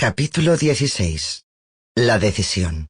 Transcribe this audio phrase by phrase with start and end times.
[0.00, 1.44] Capítulo 16.
[1.94, 2.88] La decisión.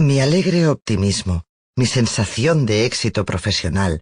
[0.00, 1.44] Mi alegre optimismo,
[1.76, 4.00] mi sensación de éxito profesional,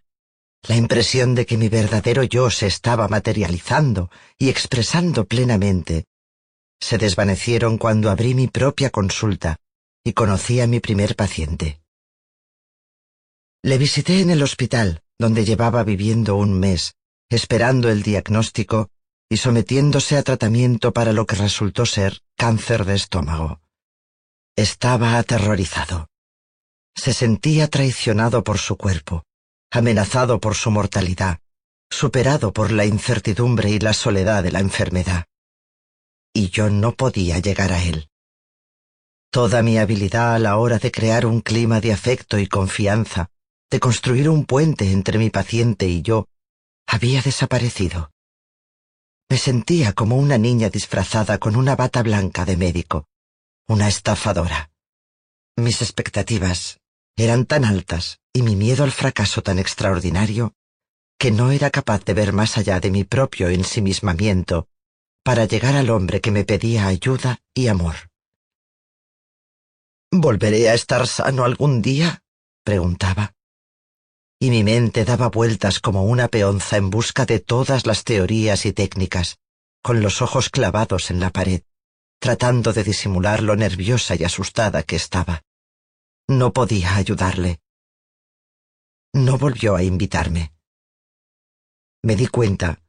[0.69, 6.05] la impresión de que mi verdadero yo se estaba materializando y expresando plenamente,
[6.81, 9.57] se desvanecieron cuando abrí mi propia consulta
[10.05, 11.81] y conocí a mi primer paciente.
[13.65, 16.95] Le visité en el hospital, donde llevaba viviendo un mes,
[17.31, 18.93] esperando el diagnóstico
[19.29, 23.61] y sometiéndose a tratamiento para lo que resultó ser cáncer de estómago.
[24.57, 26.09] Estaba aterrorizado.
[26.95, 29.25] Se sentía traicionado por su cuerpo,
[29.71, 31.41] amenazado por su mortalidad,
[31.91, 35.27] superado por la incertidumbre y la soledad de la enfermedad.
[36.33, 38.09] Y yo no podía llegar a él.
[39.31, 43.31] Toda mi habilidad a la hora de crear un clima de afecto y confianza,
[43.71, 46.29] de construir un puente entre mi paciente y yo,
[46.87, 48.11] había desaparecido.
[49.29, 53.09] Me sentía como una niña disfrazada con una bata blanca de médico,
[53.67, 54.71] una estafadora.
[55.57, 56.79] Mis expectativas
[57.17, 60.55] eran tan altas y mi miedo al fracaso tan extraordinario
[61.19, 64.69] que no era capaz de ver más allá de mi propio ensimismamiento
[65.25, 67.97] para llegar al hombre que me pedía ayuda y amor.
[70.13, 72.23] ¿Volveré a estar sano algún día?
[72.63, 73.36] preguntaba
[74.39, 78.73] y mi mente daba vueltas como una peonza en busca de todas las teorías y
[78.73, 79.39] técnicas,
[79.83, 81.63] con los ojos clavados en la pared,
[82.19, 85.43] tratando de disimular lo nerviosa y asustada que estaba.
[86.29, 87.61] No podía ayudarle.
[89.15, 90.53] No volvió a invitarme.
[92.03, 92.83] Me di cuenta,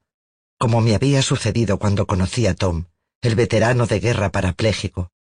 [0.60, 2.86] como me había sucedido cuando conocí a Tom,
[3.22, 5.12] el veterano de guerra parapléjico,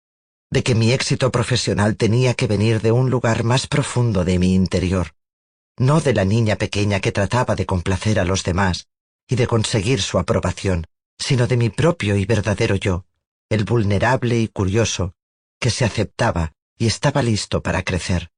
[0.50, 4.54] de que mi éxito profesional tenía que venir de un lugar más profundo de mi
[4.54, 5.16] interior
[5.78, 8.88] no de la niña pequeña que trataba de complacer a los demás
[9.28, 10.86] y de conseguir su aprobación,
[11.18, 13.04] sino de mi propio y verdadero yo,
[13.48, 15.14] el vulnerable y curioso,
[15.60, 18.30] que se aceptaba y estaba listo para crecer.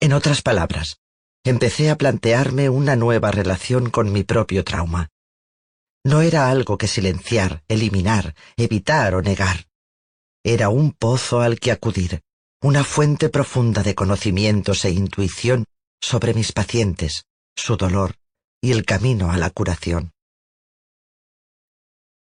[0.00, 1.00] En otras palabras,
[1.44, 5.08] empecé a plantearme una nueva relación con mi propio trauma.
[6.04, 9.66] No era algo que silenciar, eliminar, evitar o negar.
[10.44, 12.22] Era un pozo al que acudir,
[12.60, 15.64] una fuente profunda de conocimientos e intuición
[16.00, 17.24] sobre mis pacientes,
[17.56, 18.16] su dolor
[18.60, 20.10] y el camino a la curación.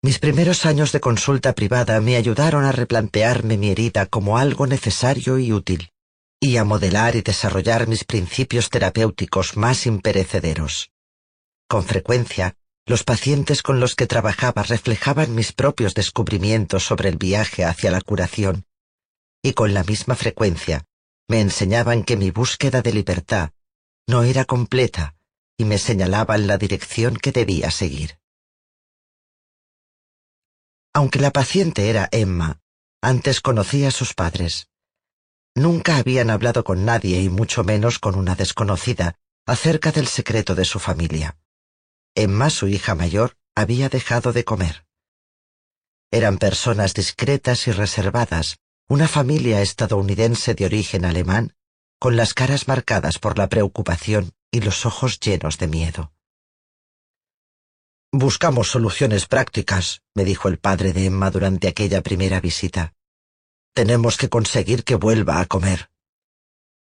[0.02, 5.40] Mis primeros años de consulta privada me ayudaron a replantearme mi herida como algo necesario
[5.40, 5.90] y útil,
[6.42, 10.92] y a modelar y desarrollar mis principios terapéuticos más imperecederos.
[11.70, 17.64] Con frecuencia, los pacientes con los que trabajaba reflejaban mis propios descubrimientos sobre el viaje
[17.64, 18.66] hacia la curación
[19.42, 20.86] y con la misma frecuencia
[21.28, 23.52] me enseñaban que mi búsqueda de libertad
[24.08, 25.16] no era completa
[25.58, 28.20] y me señalaban la dirección que debía seguir.
[30.94, 32.60] Aunque la paciente era Emma,
[33.02, 34.70] antes conocía a sus padres.
[35.56, 40.66] Nunca habían hablado con nadie y mucho menos con una desconocida acerca del secreto de
[40.66, 41.38] su familia.
[42.16, 44.86] Emma, su hija mayor, había dejado de comer.
[46.12, 48.58] Eran personas discretas y reservadas,
[48.92, 51.54] una familia estadounidense de origen alemán,
[52.00, 56.12] con las caras marcadas por la preocupación y los ojos llenos de miedo.
[58.12, 62.96] Buscamos soluciones prácticas, me dijo el padre de Emma durante aquella primera visita.
[63.76, 65.92] Tenemos que conseguir que vuelva a comer.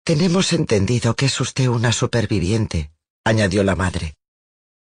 [0.04, 2.92] Tenemos entendido que es usted una superviviente,
[3.24, 4.14] añadió la madre.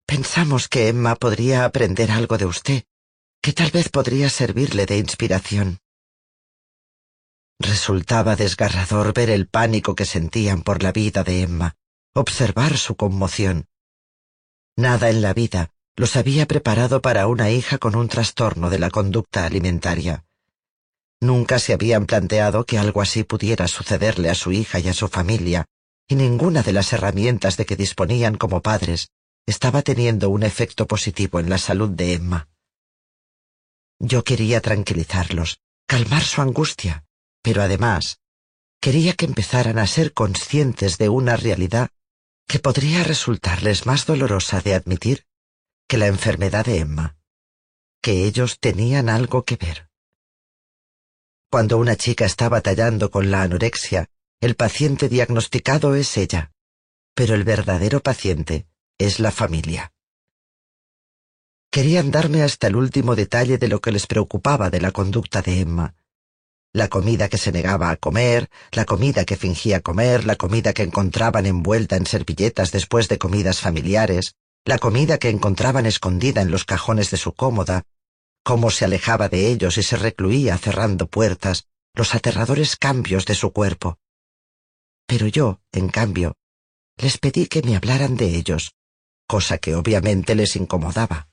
[0.05, 2.83] Pensamos que Emma podría aprender algo de usted,
[3.41, 5.81] que tal vez podría servirle de inspiración.
[7.61, 11.75] Resultaba desgarrador ver el pánico que sentían por la vida de Emma,
[12.15, 13.67] observar su conmoción.
[14.75, 18.89] Nada en la vida los había preparado para una hija con un trastorno de la
[18.89, 20.25] conducta alimentaria.
[21.19, 25.07] Nunca se habían planteado que algo así pudiera sucederle a su hija y a su
[25.07, 25.65] familia,
[26.07, 29.11] y ninguna de las herramientas de que disponían como padres
[29.45, 32.49] estaba teniendo un efecto positivo en la salud de Emma.
[33.99, 37.05] Yo quería tranquilizarlos, calmar su angustia,
[37.41, 38.19] pero además
[38.79, 41.89] quería que empezaran a ser conscientes de una realidad
[42.47, 45.25] que podría resultarles más dolorosa de admitir
[45.87, 47.17] que la enfermedad de Emma,
[48.01, 49.89] que ellos tenían algo que ver.
[51.49, 54.07] Cuando una chica está batallando con la anorexia,
[54.39, 56.51] el paciente diagnosticado es ella,
[57.13, 58.67] pero el verdadero paciente
[58.97, 59.93] es la familia.
[61.69, 65.59] Querían darme hasta el último detalle de lo que les preocupaba de la conducta de
[65.59, 65.95] Emma.
[66.73, 70.83] La comida que se negaba a comer, la comida que fingía comer, la comida que
[70.83, 76.63] encontraban envuelta en servilletas después de comidas familiares, la comida que encontraban escondida en los
[76.63, 77.83] cajones de su cómoda,
[78.43, 83.51] cómo se alejaba de ellos y se recluía cerrando puertas, los aterradores cambios de su
[83.51, 83.97] cuerpo.
[85.05, 86.35] Pero yo, en cambio,
[86.95, 88.75] les pedí que me hablaran de ellos,
[89.27, 91.27] cosa que obviamente les incomodaba.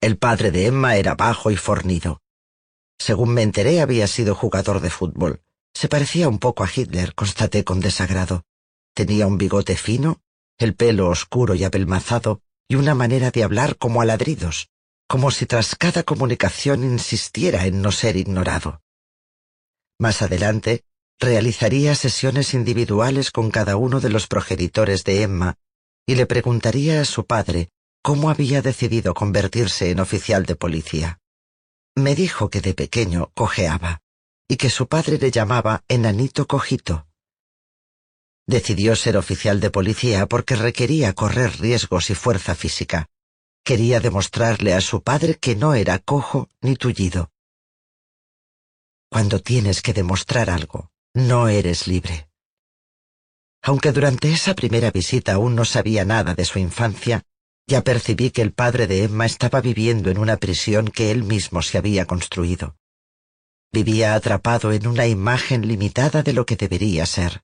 [0.00, 2.23] El padre de Emma era bajo y fornido.
[2.98, 5.42] Según me enteré, había sido jugador de fútbol.
[5.74, 8.44] Se parecía un poco a Hitler, constaté con desagrado.
[8.94, 10.20] Tenía un bigote fino,
[10.58, 14.68] el pelo oscuro y apelmazado, y una manera de hablar como a ladridos,
[15.08, 18.80] como si tras cada comunicación insistiera en no ser ignorado.
[19.98, 20.84] Más adelante,
[21.20, 25.58] realizaría sesiones individuales con cada uno de los progenitores de Emma
[26.06, 27.70] y le preguntaría a su padre
[28.02, 31.20] cómo había decidido convertirse en oficial de policía.
[31.96, 34.02] Me dijo que de pequeño cojeaba
[34.48, 37.06] y que su padre le llamaba enanito cojito.
[38.46, 43.08] Decidió ser oficial de policía porque requería correr riesgos y fuerza física.
[43.64, 47.30] Quería demostrarle a su padre que no era cojo ni tullido.
[49.08, 52.28] Cuando tienes que demostrar algo, no eres libre.
[53.62, 57.24] Aunque durante esa primera visita aún no sabía nada de su infancia,
[57.66, 61.62] ya percibí que el padre de Emma estaba viviendo en una prisión que él mismo
[61.62, 62.76] se había construido.
[63.72, 67.42] Vivía atrapado en una imagen limitada de lo que debería ser.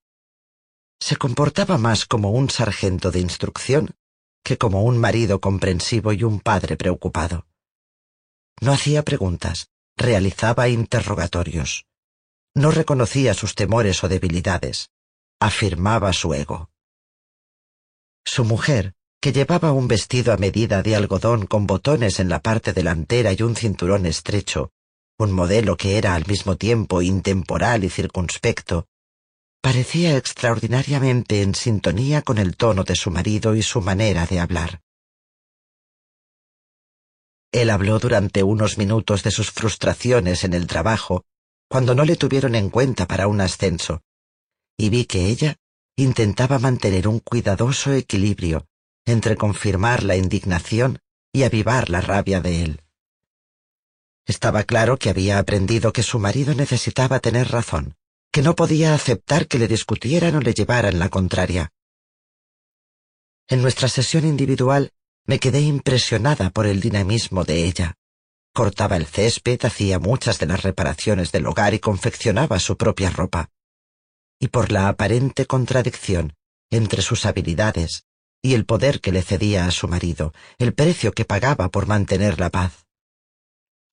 [1.00, 3.94] Se comportaba más como un sargento de instrucción
[4.42, 7.46] que como un marido comprensivo y un padre preocupado.
[8.60, 11.86] No hacía preguntas, realizaba interrogatorios.
[12.54, 14.90] No reconocía sus temores o debilidades,
[15.40, 16.70] afirmaba su ego.
[18.24, 22.72] Su mujer, que llevaba un vestido a medida de algodón con botones en la parte
[22.72, 24.72] delantera y un cinturón estrecho,
[25.18, 28.86] un modelo que era al mismo tiempo intemporal y circunspecto,
[29.60, 34.80] parecía extraordinariamente en sintonía con el tono de su marido y su manera de hablar.
[37.52, 41.26] Él habló durante unos minutos de sus frustraciones en el trabajo,
[41.68, 44.00] cuando no le tuvieron en cuenta para un ascenso,
[44.78, 45.56] y vi que ella
[45.96, 48.69] intentaba mantener un cuidadoso equilibrio
[49.06, 50.98] entre confirmar la indignación
[51.32, 52.82] y avivar la rabia de él.
[54.26, 57.96] Estaba claro que había aprendido que su marido necesitaba tener razón,
[58.32, 61.72] que no podía aceptar que le discutieran o le llevaran la contraria.
[63.48, 64.92] En nuestra sesión individual
[65.26, 67.94] me quedé impresionada por el dinamismo de ella.
[68.52, 73.50] Cortaba el césped, hacía muchas de las reparaciones del hogar y confeccionaba su propia ropa.
[74.38, 76.34] Y por la aparente contradicción
[76.70, 78.06] entre sus habilidades
[78.42, 82.40] y el poder que le cedía a su marido, el precio que pagaba por mantener
[82.40, 82.86] la paz.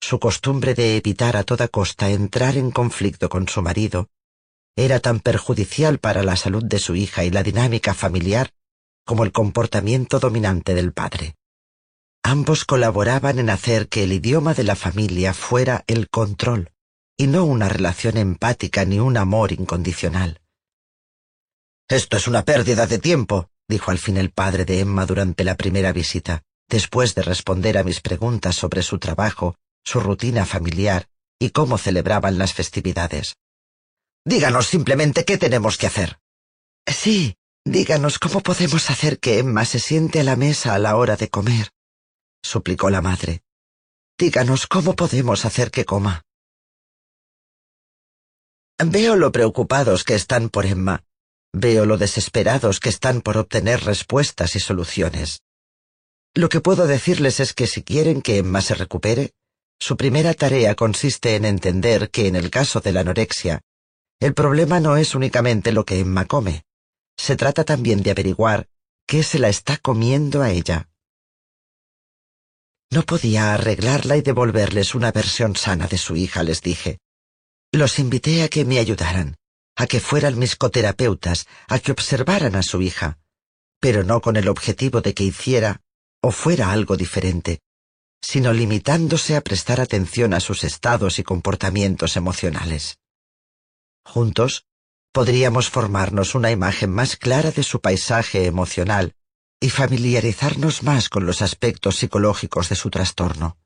[0.00, 4.08] Su costumbre de evitar a toda costa entrar en conflicto con su marido
[4.76, 8.52] era tan perjudicial para la salud de su hija y la dinámica familiar
[9.04, 11.34] como el comportamiento dominante del padre.
[12.22, 16.72] Ambos colaboraban en hacer que el idioma de la familia fuera el control,
[17.16, 20.42] y no una relación empática ni un amor incondicional.
[21.88, 25.56] Esto es una pérdida de tiempo, dijo al fin el padre de Emma durante la
[25.56, 31.08] primera visita, después de responder a mis preguntas sobre su trabajo, su rutina familiar
[31.38, 33.36] y cómo celebraban las festividades.
[34.24, 36.18] Díganos simplemente qué tenemos que hacer.
[36.86, 41.16] Sí, díganos cómo podemos hacer que Emma se siente a la mesa a la hora
[41.16, 41.70] de comer,
[42.42, 43.42] suplicó la madre.
[44.18, 46.22] Díganos cómo podemos hacer que coma.
[48.84, 51.04] Veo lo preocupados que están por Emma,
[51.52, 55.40] Veo lo desesperados que están por obtener respuestas y soluciones.
[56.34, 59.32] Lo que puedo decirles es que si quieren que Emma se recupere,
[59.80, 63.62] su primera tarea consiste en entender que en el caso de la anorexia,
[64.20, 66.64] el problema no es únicamente lo que Emma come,
[67.16, 68.68] se trata también de averiguar
[69.06, 70.88] qué se la está comiendo a ella.
[72.90, 76.98] No podía arreglarla y devolverles una versión sana de su hija, les dije.
[77.72, 79.36] Los invité a que me ayudaran,
[79.78, 83.20] a que fueran mis coterapeutas, a que observaran a su hija,
[83.78, 85.82] pero no con el objetivo de que hiciera
[86.20, 87.60] o fuera algo diferente,
[88.20, 92.98] sino limitándose a prestar atención a sus estados y comportamientos emocionales.
[94.04, 94.66] Juntos,
[95.12, 99.14] podríamos formarnos una imagen más clara de su paisaje emocional
[99.60, 103.58] y familiarizarnos más con los aspectos psicológicos de su trastorno.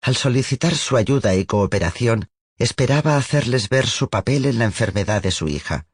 [0.00, 2.30] Al solicitar su ayuda y cooperación,
[2.60, 5.86] esperaba hacerles ver su papel en la enfermedad de su hija.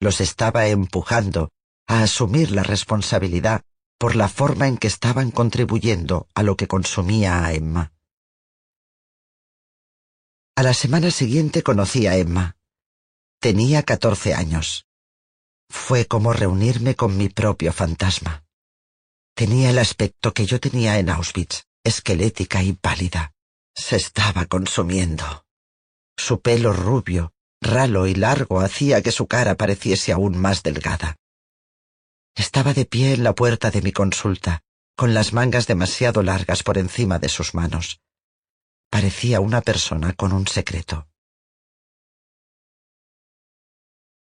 [0.00, 1.50] Los estaba empujando
[1.88, 3.64] a asumir la responsabilidad
[3.98, 7.92] por la forma en que estaban contribuyendo a lo que consumía a Emma.
[10.56, 12.56] A la semana siguiente conocí a Emma.
[13.40, 14.86] Tenía catorce años.
[15.68, 18.44] Fue como reunirme con mi propio fantasma.
[19.34, 23.32] Tenía el aspecto que yo tenía en Auschwitz, esquelética y pálida.
[23.74, 25.43] Se estaba consumiendo.
[26.16, 31.16] Su pelo rubio, ralo y largo hacía que su cara pareciese aún más delgada.
[32.34, 34.62] Estaba de pie en la puerta de mi consulta,
[34.96, 38.00] con las mangas demasiado largas por encima de sus manos.
[38.90, 41.08] Parecía una persona con un secreto.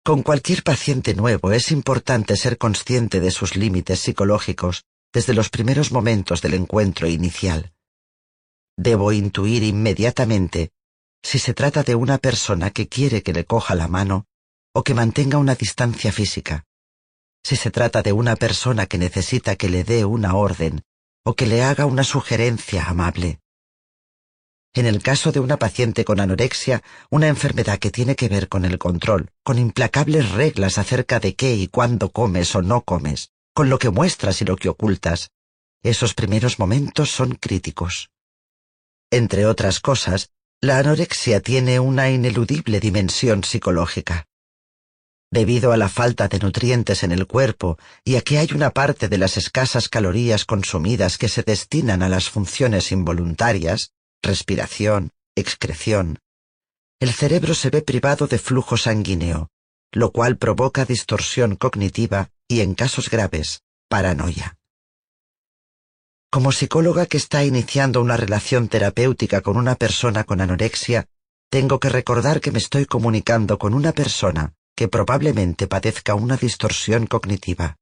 [0.03, 5.91] Con cualquier paciente nuevo es importante ser consciente de sus límites psicológicos desde los primeros
[5.91, 7.73] momentos del encuentro inicial.
[8.77, 10.71] Debo intuir inmediatamente
[11.23, 14.25] si se trata de una persona que quiere que le coja la mano
[14.73, 16.65] o que mantenga una distancia física,
[17.43, 20.81] si se trata de una persona que necesita que le dé una orden
[21.23, 23.39] o que le haga una sugerencia amable.
[24.73, 28.65] En el caso de una paciente con anorexia, una enfermedad que tiene que ver con
[28.65, 33.69] el control, con implacables reglas acerca de qué y cuándo comes o no comes, con
[33.69, 35.31] lo que muestras y lo que ocultas,
[35.81, 38.09] esos primeros momentos son críticos.
[39.11, 40.29] Entre otras cosas,
[40.61, 44.25] la anorexia tiene una ineludible dimensión psicológica.
[45.31, 49.07] Debido a la falta de nutrientes en el cuerpo y a que hay una parte
[49.07, 56.19] de las escasas calorías consumidas que se destinan a las funciones involuntarias, respiración, excreción,
[56.99, 59.49] el cerebro se ve privado de flujo sanguíneo,
[59.93, 64.58] lo cual provoca distorsión cognitiva y, en casos graves, paranoia.
[66.31, 71.07] Como psicóloga que está iniciando una relación terapéutica con una persona con anorexia,
[71.49, 77.07] tengo que recordar que me estoy comunicando con una persona que probablemente padezca una distorsión
[77.07, 77.77] cognitiva.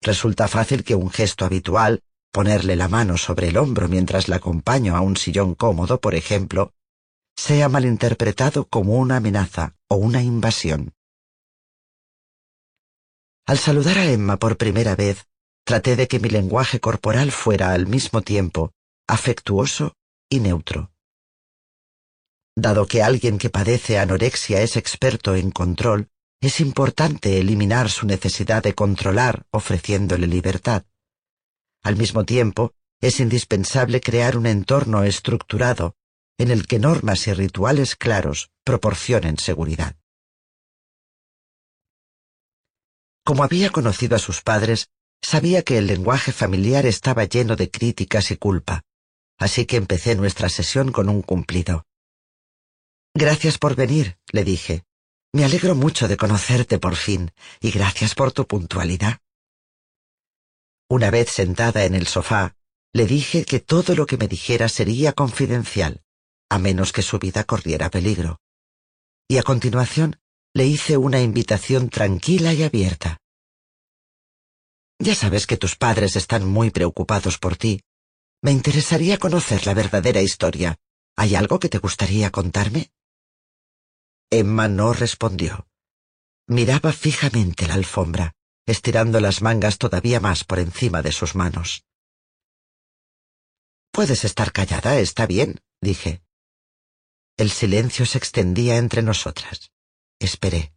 [0.00, 4.96] Resulta fácil que un gesto habitual, ponerle la mano sobre el hombro mientras la acompaño
[4.96, 6.72] a un sillón cómodo, por ejemplo,
[7.36, 10.94] sea malinterpretado como una amenaza o una invasión.
[13.46, 15.26] Al saludar a Emma por primera vez,
[15.64, 18.72] traté de que mi lenguaje corporal fuera al mismo tiempo
[19.06, 19.94] afectuoso
[20.28, 20.92] y neutro.
[22.56, 26.08] Dado que alguien que padece anorexia es experto en control,
[26.40, 30.84] es importante eliminar su necesidad de controlar ofreciéndole libertad.
[31.82, 35.96] Al mismo tiempo, es indispensable crear un entorno estructurado
[36.38, 39.96] en el que normas y rituales claros proporcionen seguridad.
[43.24, 44.90] Como había conocido a sus padres,
[45.22, 48.82] sabía que el lenguaje familiar estaba lleno de críticas y culpa,
[49.38, 51.86] así que empecé nuestra sesión con un cumplido.
[53.14, 54.84] Gracias por venir, le dije.
[55.32, 59.20] Me alegro mucho de conocerte por fin, y gracias por tu puntualidad.
[60.88, 62.56] Una vez sentada en el sofá,
[62.92, 66.02] le dije que todo lo que me dijera sería confidencial,
[66.48, 68.40] a menos que su vida corriera peligro.
[69.28, 70.20] Y a continuación
[70.52, 73.19] le hice una invitación tranquila y abierta.
[75.02, 77.82] Ya sabes que tus padres están muy preocupados por ti.
[78.42, 80.76] Me interesaría conocer la verdadera historia.
[81.16, 82.92] ¿Hay algo que te gustaría contarme?
[84.30, 85.66] Emma no respondió.
[86.46, 88.34] Miraba fijamente la alfombra,
[88.66, 91.84] estirando las mangas todavía más por encima de sus manos.
[93.92, 96.22] Puedes estar callada, está bien, dije.
[97.38, 99.72] El silencio se extendía entre nosotras.
[100.18, 100.74] Esperé.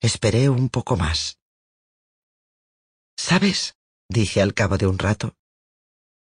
[0.00, 1.40] Esperé un poco más.
[3.16, 3.76] ¿Sabes?
[4.08, 5.34] dije al cabo de un rato.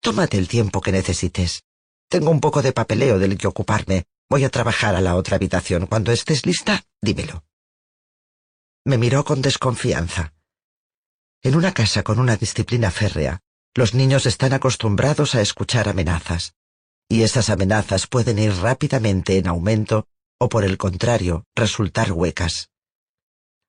[0.01, 1.63] Tómate el tiempo que necesites.
[2.09, 5.85] Tengo un poco de papeleo del que ocuparme Voy a trabajar a la otra habitación.
[5.85, 7.45] Cuando estés lista, dímelo.
[8.83, 10.33] Me miró con desconfianza.
[11.43, 13.41] En una casa con una disciplina férrea,
[13.75, 16.55] los niños están acostumbrados a escuchar amenazas,
[17.07, 20.07] y esas amenazas pueden ir rápidamente en aumento
[20.39, 22.69] o por el contrario, resultar huecas.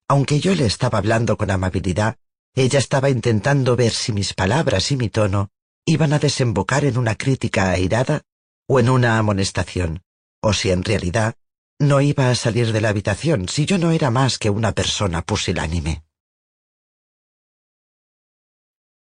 [0.08, 2.16] Aunque yo le estaba hablando con amabilidad,
[2.54, 5.50] ella estaba intentando ver si mis palabras y mi tono
[5.84, 8.22] iban a desembocar en una crítica airada
[8.68, 10.02] o en una amonestación
[10.40, 11.36] o si en realidad
[11.78, 15.22] no iba a salir de la habitación si yo no era más que una persona
[15.22, 16.04] pusilánime.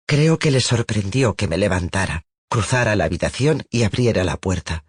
[0.07, 4.85] Creo que le sorprendió que me levantara, cruzara la habitación y abriera la puerta.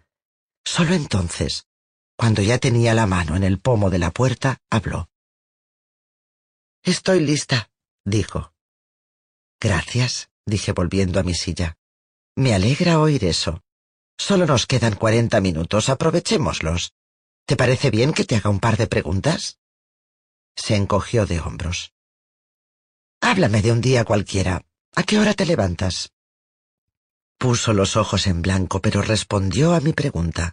[0.64, 1.66] Solo entonces,
[2.16, 5.10] Cuando ya tenía la mano en el pomo de la puerta, habló.
[6.84, 7.70] Estoy lista,
[8.04, 8.53] dijo.
[9.64, 11.78] Gracias, dije volviendo a mi silla.
[12.36, 13.62] Me alegra oír eso.
[14.18, 16.92] Solo nos quedan cuarenta minutos, aprovechémoslos.
[17.46, 19.58] ¿Te parece bien que te haga un par de preguntas?
[20.54, 21.94] Se encogió de hombros.
[23.22, 24.60] Háblame de un día cualquiera.
[24.96, 26.12] ¿A qué hora te levantas?
[27.38, 30.52] Puso los ojos en blanco, pero respondió a mi pregunta.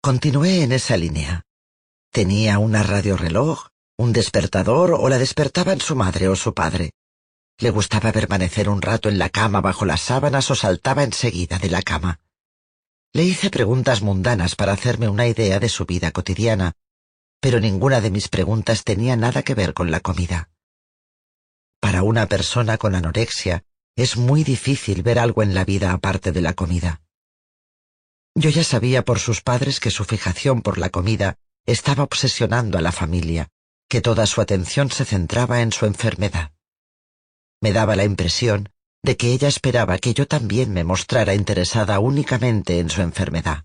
[0.00, 1.44] Continué en esa línea.
[2.10, 6.94] Tenía una radioreloj, un despertador o la despertaban su madre o su padre.
[7.58, 11.70] Le gustaba permanecer un rato en la cama bajo las sábanas o saltaba enseguida de
[11.70, 12.20] la cama.
[13.12, 16.72] Le hice preguntas mundanas para hacerme una idea de su vida cotidiana,
[17.40, 20.50] pero ninguna de mis preguntas tenía nada que ver con la comida.
[21.78, 26.40] Para una persona con anorexia es muy difícil ver algo en la vida aparte de
[26.40, 27.02] la comida.
[28.34, 32.80] Yo ya sabía por sus padres que su fijación por la comida estaba obsesionando a
[32.80, 33.48] la familia,
[33.88, 36.53] que toda su atención se centraba en su enfermedad.
[37.64, 38.68] Me daba la impresión
[39.02, 43.64] de que ella esperaba que yo también me mostrara interesada únicamente en su enfermedad.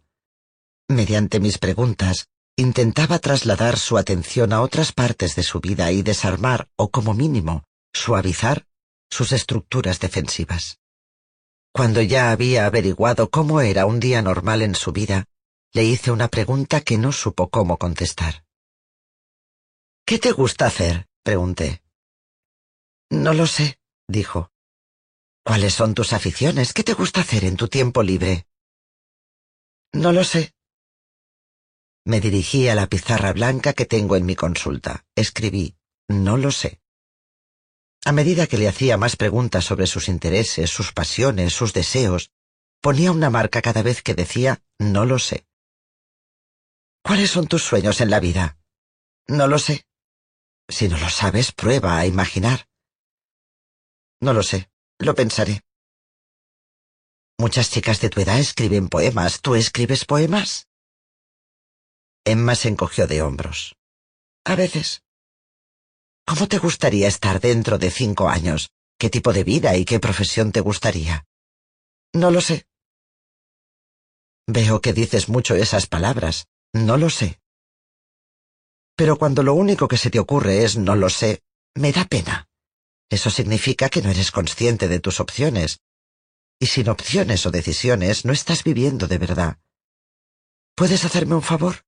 [0.87, 6.69] Mediante mis preguntas, intentaba trasladar su atención a otras partes de su vida y desarmar,
[6.77, 8.65] o como mínimo, suavizar
[9.09, 10.79] sus estructuras defensivas.
[11.73, 15.25] Cuando ya había averiguado cómo era un día normal en su vida,
[15.73, 18.45] le hice una pregunta que no supo cómo contestar.
[20.05, 21.05] ¿Qué te gusta hacer?
[21.21, 21.81] pregunté.
[23.11, 23.78] No lo sé,
[24.09, 24.51] dijo.
[25.45, 26.73] ¿Cuáles son tus aficiones?
[26.73, 28.45] ¿Qué te gusta hacer en tu tiempo libre?
[29.93, 30.53] No lo sé.
[32.05, 35.05] Me dirigí a la pizarra blanca que tengo en mi consulta.
[35.15, 35.75] Escribí,
[36.07, 36.81] no lo sé.
[38.05, 42.31] A medida que le hacía más preguntas sobre sus intereses, sus pasiones, sus deseos,
[42.81, 45.45] ponía una marca cada vez que decía, no lo sé.
[47.03, 48.57] ¿Cuáles son tus sueños en la vida?
[49.27, 49.85] No lo sé.
[50.67, 52.68] Si no lo sabes, prueba a imaginar.
[54.21, 54.69] No lo sé.
[54.99, 55.61] Lo pensaré.
[57.37, 59.41] Muchas chicas de tu edad escriben poemas.
[59.41, 60.67] ¿Tú escribes poemas?
[62.25, 63.75] Emma se encogió de hombros.
[64.43, 65.03] A veces.
[66.25, 68.71] ¿Cómo te gustaría estar dentro de cinco años?
[68.99, 71.25] ¿Qué tipo de vida y qué profesión te gustaría?
[72.13, 72.65] No lo sé.
[74.45, 76.47] Veo que dices mucho esas palabras.
[76.73, 77.39] No lo sé.
[78.97, 81.41] Pero cuando lo único que se te ocurre es no lo sé,
[81.75, 82.48] me da pena.
[83.09, 85.81] Eso significa que no eres consciente de tus opciones.
[86.59, 89.57] Y sin opciones o decisiones no estás viviendo de verdad.
[90.75, 91.85] ¿Puedes hacerme un favor?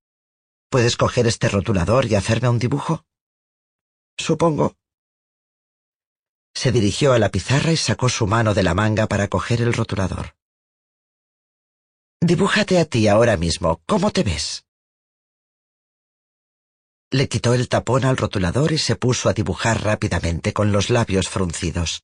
[0.70, 3.06] ¿Puedes coger este rotulador y hacerme un dibujo?
[4.18, 4.76] Supongo.
[6.54, 9.74] Se dirigió a la pizarra y sacó su mano de la manga para coger el
[9.74, 10.36] rotulador.
[12.22, 13.82] Dibújate a ti ahora mismo.
[13.86, 14.66] ¿Cómo te ves?
[17.14, 21.28] Le quitó el tapón al rotulador y se puso a dibujar rápidamente con los labios
[21.28, 22.04] fruncidos.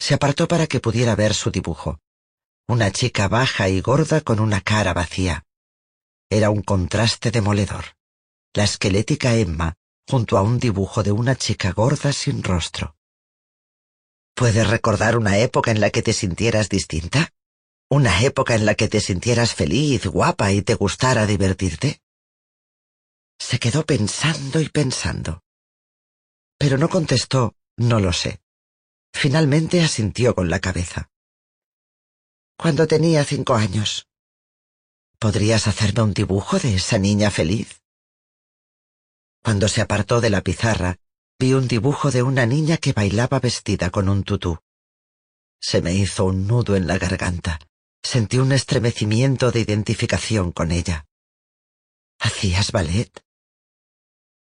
[0.00, 2.00] Se apartó para que pudiera ver su dibujo.
[2.66, 5.44] Una chica baja y gorda con una cara vacía.
[6.28, 7.84] Era un contraste demoledor.
[8.52, 9.76] La esquelética Emma
[10.08, 12.96] junto a un dibujo de una chica gorda sin rostro.
[14.34, 17.30] ¿Puedes recordar una época en la que te sintieras distinta?
[17.88, 22.00] ¿Una época en la que te sintieras feliz, guapa y te gustara divertirte?
[23.40, 25.42] Se quedó pensando y pensando.
[26.58, 28.42] Pero no contestó, no lo sé.
[29.12, 31.10] Finalmente asintió con la cabeza.
[32.56, 34.06] Cuando tenía cinco años.
[35.18, 37.82] ¿Podrías hacerme un dibujo de esa niña feliz?
[39.42, 40.98] Cuando se apartó de la pizarra,
[41.38, 44.60] vi un dibujo de una niña que bailaba vestida con un tutú.
[45.58, 47.58] Se me hizo un nudo en la garganta.
[48.02, 51.06] Sentí un estremecimiento de identificación con ella.
[52.18, 53.10] ¿Hacías ballet?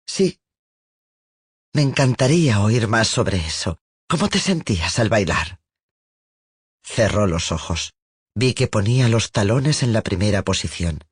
[0.06, 0.39] Sí.
[1.74, 3.80] Me encantaría oír más sobre eso.
[4.08, 5.60] ¿Cómo te sentías al bailar?
[6.84, 7.94] Cerró los ojos.
[8.36, 11.04] Vi que ponía los talones en la primera posición.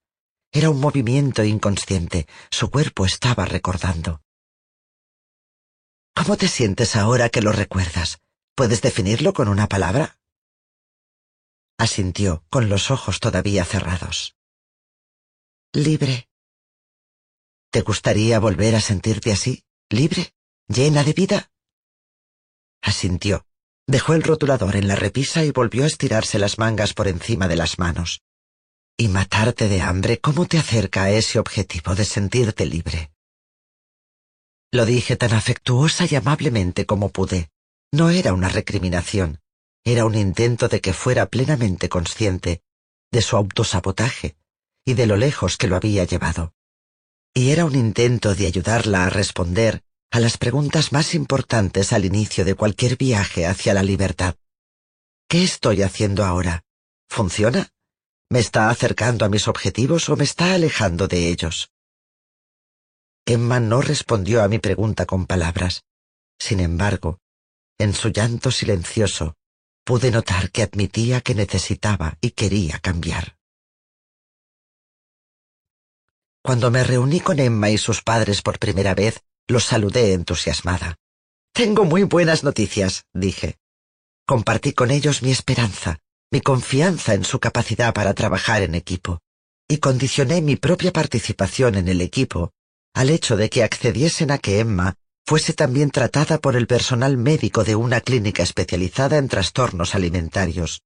[0.51, 2.27] Era un movimiento inconsciente.
[2.49, 4.21] Su cuerpo estaba recordando.
[6.15, 8.19] ¿Cómo te sientes ahora que lo recuerdas?
[8.55, 10.19] ¿Puedes definirlo con una palabra?
[11.77, 14.35] Asintió, con los ojos todavía cerrados.
[15.73, 16.27] Libre.
[17.71, 20.33] ¿Te gustaría volver a sentirte así, libre,
[20.67, 21.51] llena de vida?
[22.81, 23.45] Asintió.
[23.87, 27.55] Dejó el rotulador en la repisa y volvió a estirarse las mangas por encima de
[27.55, 28.23] las manos.
[28.97, 33.13] Y matarte de hambre, ¿cómo te acerca a ese objetivo de sentirte libre?
[34.73, 37.51] Lo dije tan afectuosa y amablemente como pude.
[37.93, 39.39] No era una recriminación,
[39.85, 42.63] era un intento de que fuera plenamente consciente
[43.11, 44.35] de su autosabotaje
[44.83, 46.53] y de lo lejos que lo había llevado.
[47.33, 52.43] Y era un intento de ayudarla a responder a las preguntas más importantes al inicio
[52.43, 54.35] de cualquier viaje hacia la libertad.
[55.29, 56.65] ¿Qué estoy haciendo ahora?
[57.09, 57.69] ¿Funciona?
[58.29, 61.71] ¿Me está acercando a mis objetivos o me está alejando de ellos?
[63.25, 65.83] Emma no respondió a mi pregunta con palabras.
[66.37, 67.19] Sin embargo,
[67.77, 69.35] en su llanto silencioso,
[69.85, 73.37] pude notar que admitía que necesitaba y quería cambiar.
[76.43, 80.95] Cuando me reuní con Emma y sus padres por primera vez, los saludé entusiasmada.
[81.53, 83.57] Tengo muy buenas noticias, dije.
[84.25, 85.99] Compartí con ellos mi esperanza,
[86.31, 89.19] mi confianza en su capacidad para trabajar en equipo,
[89.67, 92.53] y condicioné mi propia participación en el equipo
[92.93, 97.63] al hecho de que accediesen a que Emma fuese también tratada por el personal médico
[97.63, 100.81] de una clínica especializada en trastornos alimentarios,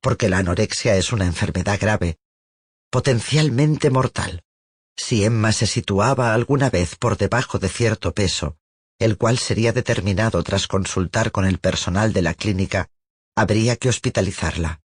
[0.00, 2.16] porque la anorexia es una enfermedad grave,
[2.90, 4.42] potencialmente mortal.
[4.96, 8.56] Si Emma se situaba alguna vez por debajo de cierto peso,
[8.98, 12.88] el cual sería determinado tras consultar con el personal de la clínica,
[13.36, 14.80] habría que hospitalizarla.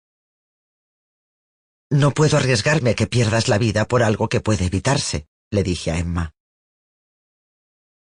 [1.89, 5.91] No puedo arriesgarme a que pierdas la vida por algo que puede evitarse, le dije
[5.91, 6.33] a Emma.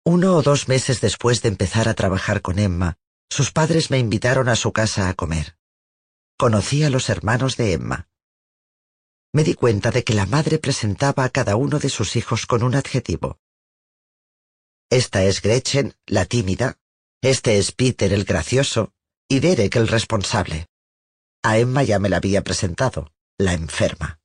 [0.04, 2.98] Uno o dos meses después de empezar a trabajar con Emma,
[3.30, 5.58] sus padres me invitaron a su casa a comer.
[6.38, 8.10] Conocí a los hermanos de Emma.
[9.34, 12.64] Me di cuenta de que la madre presentaba a cada uno de sus hijos con
[12.64, 13.40] un adjetivo.
[14.90, 16.78] Esta es Gretchen, la tímida,
[17.22, 18.92] este es Peter el gracioso,
[19.30, 20.68] y Derek el responsable.
[21.44, 24.20] A Emma ya me la había presentado, la enferma.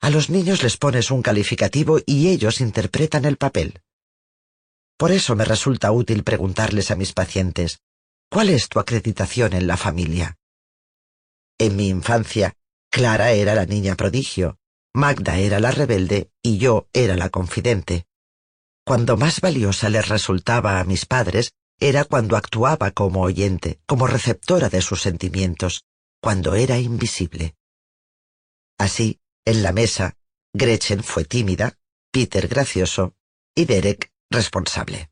[0.00, 3.82] A los niños les pones un calificativo y ellos interpretan el papel.
[4.96, 7.80] Por eso me resulta útil preguntarles a mis pacientes,
[8.30, 10.38] ¿cuál es tu acreditación en la familia?
[11.58, 12.54] En mi infancia,
[12.90, 14.58] Clara era la niña prodigio,
[14.94, 18.06] Magda era la rebelde y yo era la confidente.
[18.84, 24.68] Cuando más valiosa les resultaba a mis padres era cuando actuaba como oyente, como receptora
[24.68, 25.84] de sus sentimientos,
[26.20, 27.54] cuando era invisible.
[28.78, 30.16] Así, en la mesa,
[30.52, 31.78] Gretchen fue tímida,
[32.10, 33.14] Peter gracioso
[33.54, 35.10] y Derek responsable.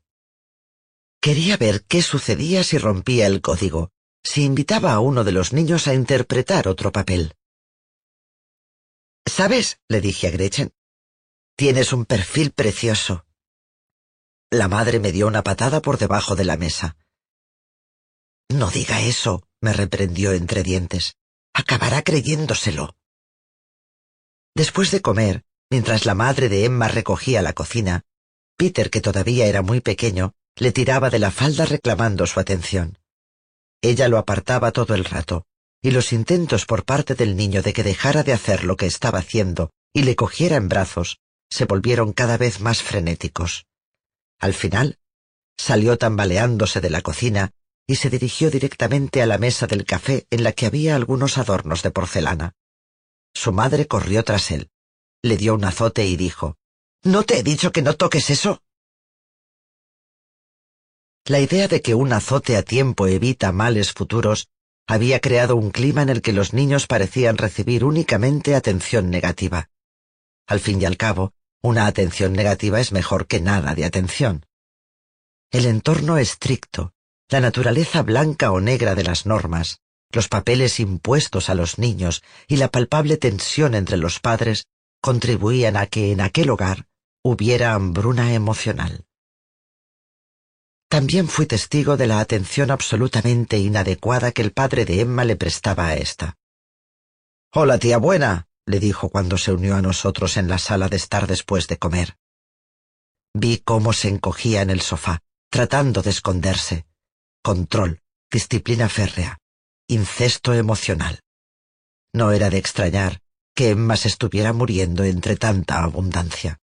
[1.21, 3.91] Quería ver qué sucedía si rompía el código,
[4.23, 7.36] si invitaba a uno de los niños a interpretar otro papel.
[9.37, 9.79] ¿Sabes?
[9.87, 10.73] le dije a Gretchen.
[11.55, 13.23] Tienes un perfil precioso.
[14.49, 16.97] La madre me dio una patada por debajo de la mesa.
[18.49, 21.17] No diga eso, me reprendió entre dientes.
[21.53, 22.95] Acabará creyéndoselo.
[24.55, 28.05] Después de comer, mientras la madre de Emma recogía la cocina,
[28.55, 32.97] Peter, que todavía era muy pequeño, le tiraba de la falda reclamando su atención.
[33.83, 35.45] Ella lo apartaba todo el rato,
[35.81, 39.19] y los intentos por parte del niño de que dejara de hacer lo que estaba
[39.19, 43.65] haciendo y le cogiera en brazos se volvieron cada vez más frenéticos.
[44.39, 44.99] Al final,
[45.57, 47.51] salió tambaleándose de la cocina
[47.87, 51.83] y se dirigió directamente a la mesa del café en la que había algunos adornos
[51.83, 52.53] de porcelana.
[53.33, 54.69] Su madre corrió tras él,
[55.23, 56.57] le dio un azote y dijo
[57.03, 58.61] ¿No te he dicho que no toques eso?
[61.25, 64.49] La idea de que un azote a tiempo evita males futuros
[64.87, 69.69] había creado un clima en el que los niños parecían recibir únicamente atención negativa.
[70.47, 74.45] Al fin y al cabo, una atención negativa es mejor que nada de atención.
[75.51, 76.93] El entorno estricto,
[77.29, 82.55] la naturaleza blanca o negra de las normas, los papeles impuestos a los niños y
[82.55, 84.67] la palpable tensión entre los padres
[85.01, 86.85] contribuían a que en aquel hogar
[87.23, 89.06] hubiera hambruna emocional.
[90.89, 95.87] También fui testigo de la atención absolutamente inadecuada que el padre de Emma le prestaba
[95.87, 96.37] a ésta.
[97.53, 101.27] Hola, tía buena, le dijo cuando se unió a nosotros en la sala de estar
[101.27, 102.17] después de comer.
[103.33, 106.85] Vi cómo se encogía en el sofá, tratando de esconderse.
[107.43, 109.39] Control, disciplina férrea,
[109.87, 111.21] incesto emocional.
[112.13, 113.21] No era de extrañar
[113.53, 116.59] que Emma se estuviera muriendo entre tanta abundancia.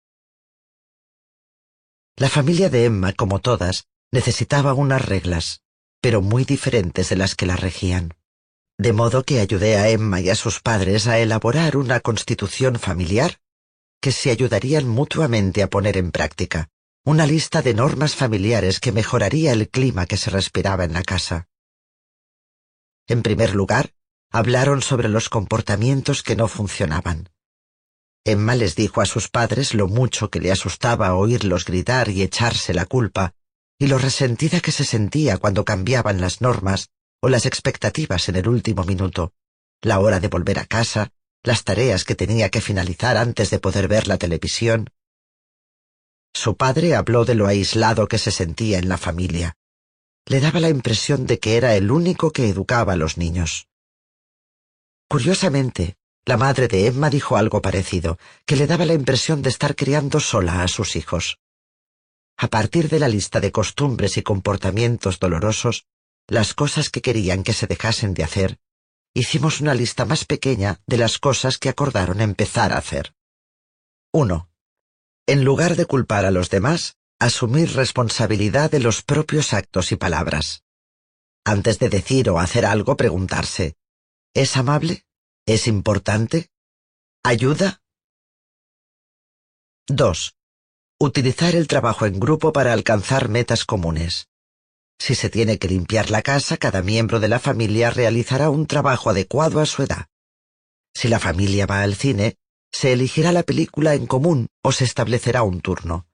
[2.18, 5.62] La familia de Emma, como todas, necesitaba unas reglas,
[6.02, 8.14] pero muy diferentes de las que la regían.
[8.78, 13.40] De modo que ayudé a Emma y a sus padres a elaborar una constitución familiar
[14.02, 16.70] que se ayudarían mutuamente a poner en práctica,
[17.06, 21.48] una lista de normas familiares que mejoraría el clima que se respiraba en la casa.
[23.08, 23.94] En primer lugar,
[24.32, 27.30] hablaron sobre los comportamientos que no funcionaban.
[28.24, 32.74] Emma les dijo a sus padres lo mucho que le asustaba oírlos gritar y echarse
[32.74, 33.36] la culpa,
[33.82, 38.48] y lo resentida que se sentía cuando cambiaban las normas o las expectativas en el
[38.48, 39.34] último minuto,
[39.82, 43.88] la hora de volver a casa, las tareas que tenía que finalizar antes de poder
[43.88, 44.92] ver la televisión.
[46.32, 49.58] Su padre habló de lo aislado que se sentía en la familia.
[50.28, 53.68] Le daba la impresión de que era el único que educaba a los niños.
[55.10, 59.76] Curiosamente, la madre de Emma dijo algo parecido, que le daba la impresión de estar
[59.76, 61.40] criando sola a sus hijos.
[62.38, 65.86] A partir de la lista de costumbres y comportamientos dolorosos,
[66.28, 68.60] las cosas que querían que se dejasen de hacer,
[69.14, 73.14] hicimos una lista más pequeña de las cosas que acordaron empezar a hacer.
[74.14, 74.50] 1.
[75.28, 80.64] En lugar de culpar a los demás, asumir responsabilidad de los propios actos y palabras.
[81.46, 83.76] Antes de decir o hacer algo, preguntarse,
[84.34, 85.06] ¿es amable?
[85.46, 86.50] ¿Es importante?
[87.24, 87.82] ¿Ayuda?
[89.88, 90.36] 2.
[91.04, 94.28] Utilizar el trabajo en grupo para alcanzar metas comunes.
[95.00, 99.10] Si se tiene que limpiar la casa, cada miembro de la familia realizará un trabajo
[99.10, 100.06] adecuado a su edad.
[100.94, 102.38] Si la familia va al cine,
[102.72, 106.06] se elegirá la película en común o se establecerá un turno.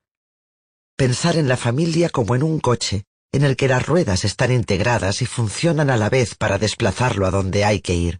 [0.96, 5.22] Pensar en la familia como en un coche, en el que las ruedas están integradas
[5.22, 8.20] y funcionan a la vez para desplazarlo a donde hay que ir.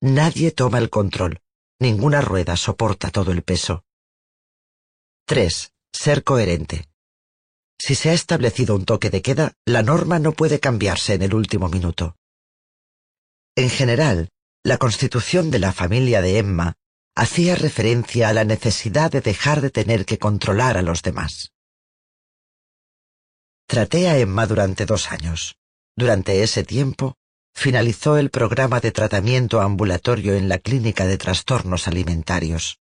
[0.00, 1.42] Nadie toma el control,
[1.78, 3.84] ninguna rueda soporta todo el peso.
[5.26, 5.71] 3.
[5.92, 6.88] Ser coherente.
[7.78, 11.34] Si se ha establecido un toque de queda, la norma no puede cambiarse en el
[11.34, 12.16] último minuto.
[13.54, 14.30] En general,
[14.64, 16.74] la constitución de la familia de Emma
[17.14, 21.52] hacía referencia a la necesidad de dejar de tener que controlar a los demás.
[23.66, 25.56] Traté a Emma durante dos años.
[25.96, 27.16] Durante ese tiempo,
[27.54, 32.78] finalizó el programa de tratamiento ambulatorio en la clínica de trastornos alimentarios.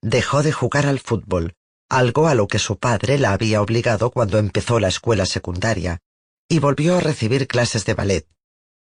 [0.00, 1.56] Dejó de jugar al fútbol
[1.88, 6.00] algo a lo que su padre la había obligado cuando empezó la escuela secundaria,
[6.48, 8.28] y volvió a recibir clases de ballet,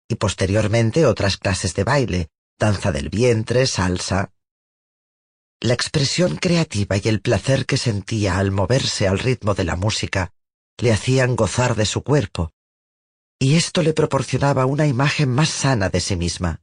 [0.08, 4.32] y posteriormente otras clases de baile, danza del vientre, salsa.
[5.60, 10.32] La expresión creativa y el placer que sentía al moverse al ritmo de la música
[10.78, 12.52] le hacían gozar de su cuerpo,
[13.40, 16.62] y esto le proporcionaba una imagen más sana de sí misma.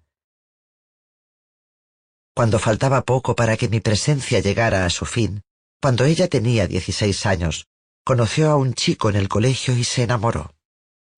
[2.35, 5.43] Cuando faltaba poco para que mi presencia llegara a su fin,
[5.85, 7.67] cuando ella tenía dieciséis años,
[8.07, 10.55] conoció a un chico en el colegio y se enamoró.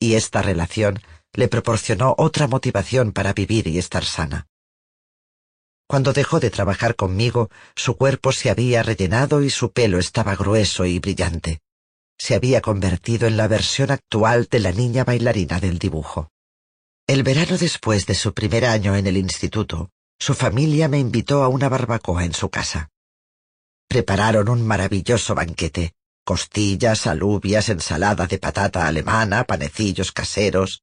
[0.00, 1.00] Y esta relación
[1.34, 4.48] le proporcionó otra motivación para vivir y estar sana.
[5.86, 10.84] Cuando dejó de trabajar conmigo, su cuerpo se había rellenado y su pelo estaba grueso
[10.84, 11.60] y brillante.
[12.18, 16.32] Se había convertido en la versión actual de la niña bailarina del dibujo.
[17.06, 21.48] El verano después de su primer año en el instituto, su familia me invitó a
[21.48, 22.90] una barbacoa en su casa.
[23.88, 25.94] Prepararon un maravilloso banquete.
[26.24, 30.82] Costillas, alubias, ensalada de patata alemana, panecillos caseros.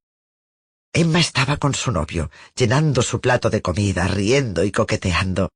[0.93, 5.49] Emma estaba con su novio, llenando su plato de comida, riendo y coqueteando.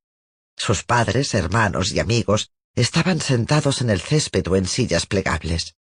[0.57, 5.75] Sus padres, hermanos y amigos estaban sentados en el césped o en sillas plegables.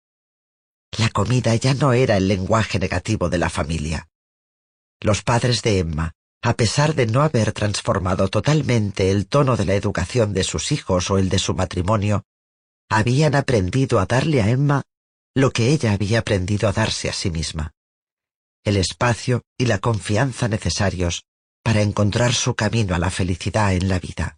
[0.98, 4.10] La comida ya no era el lenguaje negativo de la familia.
[5.00, 9.76] Los padres de Emma a pesar de no haber transformado totalmente el tono de la
[9.76, 12.26] educación de sus hijos o el de su matrimonio,
[12.90, 14.84] habían aprendido a darle a Emma
[15.34, 17.72] lo que ella había aprendido a darse a sí misma,
[18.66, 21.24] el espacio y la confianza necesarios
[21.64, 24.38] para encontrar su camino a la felicidad en la vida.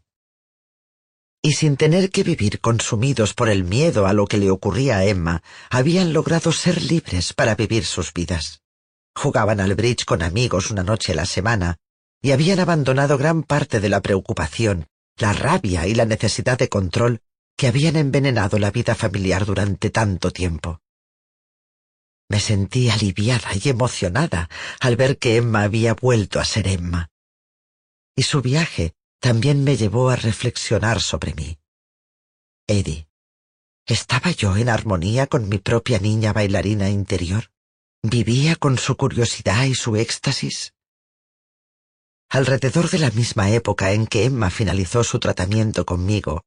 [1.41, 5.05] Y sin tener que vivir consumidos por el miedo a lo que le ocurría a
[5.05, 5.41] Emma,
[5.71, 8.61] habían logrado ser libres para vivir sus vidas.
[9.15, 11.77] Jugaban al bridge con amigos una noche a la semana,
[12.25, 17.21] y habían abandonado gran parte de la preocupación, la rabia y la necesidad de control
[17.55, 20.81] que habían envenenado la vida familiar durante tanto tiempo.
[22.27, 27.11] Me sentí aliviada y emocionada al ver que Emma había vuelto a ser Emma.
[28.15, 31.59] Y su viaje también me llevó a reflexionar sobre mí.
[32.65, 33.07] Eddie,
[33.85, 37.51] ¿estaba yo en armonía con mi propia niña bailarina interior?
[38.01, 40.74] ¿Vivía con su curiosidad y su éxtasis?
[42.35, 46.43] Alrededor de la misma época en que Emma finalizó su tratamiento conmigo,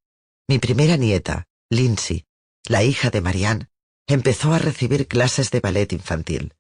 [0.47, 2.27] mi primera nieta, Lindsay,
[2.67, 3.69] la hija de Marianne,
[4.07, 6.53] empezó a recibir clases de ballet infantil.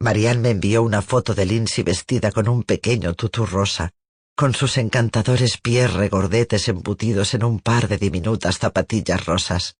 [0.00, 3.92] Marianne me envió una foto de Lindsay vestida con un pequeño tutú rosa,
[4.34, 9.76] con sus encantadores pies regordetes embutidos en un par de diminutas zapatillas rosas.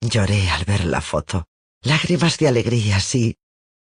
[0.00, 1.48] Lloré al ver la foto,
[1.82, 3.38] lágrimas de alegría, sí,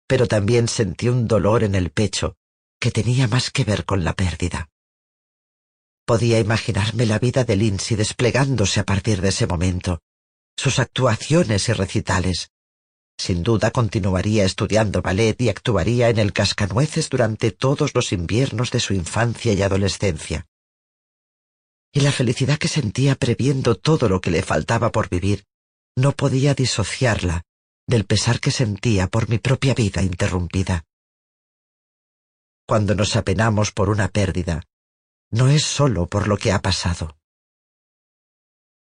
[0.08, 2.37] pero también sentí un dolor en el pecho
[2.80, 4.68] que tenía más que ver con la pérdida.
[6.04, 10.00] Podía imaginarme la vida de Lindsay desplegándose a partir de ese momento,
[10.56, 12.50] sus actuaciones y recitales,
[13.20, 18.78] Sin duda continuaría estudiando ballet y actuaría en el cascanueces durante todos los inviernos de
[18.78, 20.46] su infancia y adolescencia.
[21.92, 25.44] Y la felicidad que sentía previendo todo lo que le faltaba por vivir
[25.96, 27.42] no podía disociarla
[27.88, 30.84] del pesar que sentía por mi propia vida interrumpida.
[32.68, 34.62] Cuando nos apenamos por una pérdida,
[35.30, 37.16] no es sólo por lo que ha pasado.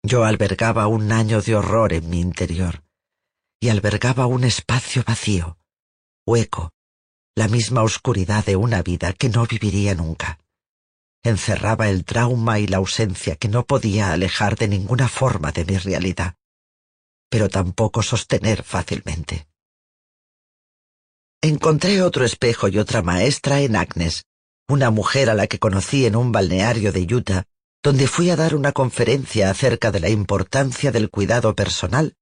[0.03, 2.83] Yo albergaba un año de horror en mi interior
[3.61, 5.59] y albergaba un espacio vacío,
[6.27, 6.73] hueco,
[7.37, 10.41] la misma oscuridad de una vida que no viviría nunca.
[11.23, 15.79] Encerraba el trauma y la ausencia que no podía alejar de ninguna forma de mi
[15.79, 16.35] realidad,
[17.31, 19.48] pero tampoco sostener fácilmente.
[21.41, 24.25] Encontré otro espejo y otra maestra en Agnes,
[24.69, 27.45] una mujer a la que conocí en un balneario de Utah,
[27.81, 32.17] donde fui a dar una conferencia acerca de la importancia del cuidado personal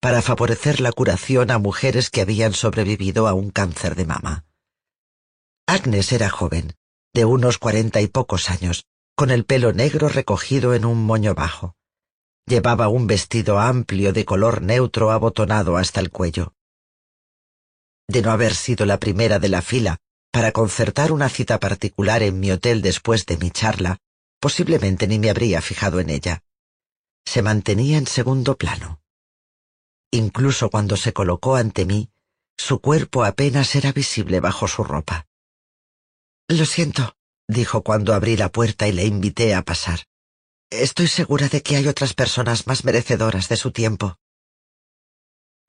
[0.00, 4.46] para favorecer la curación a mujeres que habían sobrevivido a un cáncer de mama.
[5.66, 6.74] Agnes era joven,
[7.12, 11.76] de unos cuarenta y pocos años, con el pelo negro recogido en un moño bajo.
[12.46, 16.54] Llevaba un vestido amplio de color neutro abotonado hasta el cuello.
[18.08, 19.98] De no haber sido la primera de la fila
[20.30, 23.98] para concertar una cita particular en mi hotel después de mi charla,
[24.40, 26.42] posiblemente ni me habría fijado en ella.
[27.24, 29.00] Se mantenía en segundo plano.
[30.10, 32.10] Incluso cuando se colocó ante mí,
[32.56, 35.26] su cuerpo apenas era visible bajo su ropa.
[36.48, 37.16] Lo siento,
[37.48, 40.00] dijo cuando abrí la puerta y le invité a pasar.
[40.70, 44.16] Estoy segura de que hay otras personas más merecedoras de su tiempo.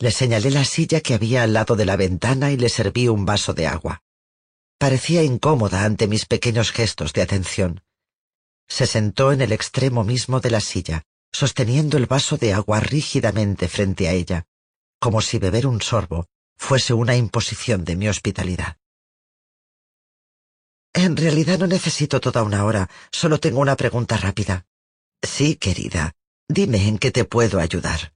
[0.04, 3.24] Le señalé la silla que había al lado de la ventana y le serví un
[3.24, 4.02] vaso de agua.
[4.78, 7.86] Parecía incómoda ante mis pequeños gestos de atención.
[8.68, 13.70] Se sentó en el extremo mismo de la silla, sosteniendo el vaso de agua rígidamente
[13.70, 14.44] frente a ella,
[15.00, 18.76] como si beber un sorbo fuese una imposición de mi hospitalidad.
[20.94, 24.66] En realidad no necesito toda una hora, solo tengo una pregunta rápida.
[25.22, 26.12] Sí, querida,
[26.50, 28.12] dime en qué te puedo ayudar.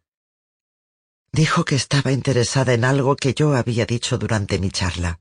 [1.37, 5.19] Dijo que estaba interesada en algo que yo había dicho durante mi charla.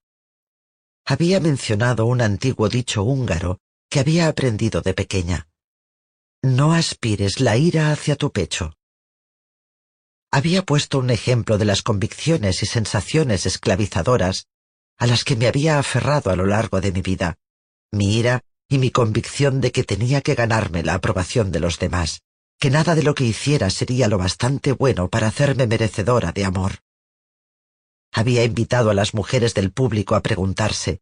[1.04, 5.46] Había mencionado un antiguo dicho húngaro que había aprendido de pequeña.
[6.42, 8.72] No aspires la ira hacia tu pecho.
[10.32, 14.46] Había puesto un ejemplo de las convicciones y sensaciones esclavizadoras
[14.96, 17.36] a las que me había aferrado a lo largo de mi vida,
[17.92, 22.22] mi ira y mi convicción de que tenía que ganarme la aprobación de los demás,
[22.58, 26.80] que nada de lo que hiciera sería lo bastante bueno para hacerme merecedora de amor.
[28.12, 31.00] Había invitado a las mujeres del público a preguntarse,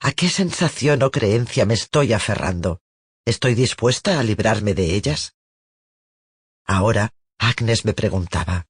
[0.00, 2.80] ¿a qué sensación o creencia me estoy aferrando?
[3.24, 5.36] ¿Estoy dispuesta a librarme de ellas?
[6.66, 8.66] Ahora, Agnes me preguntaba,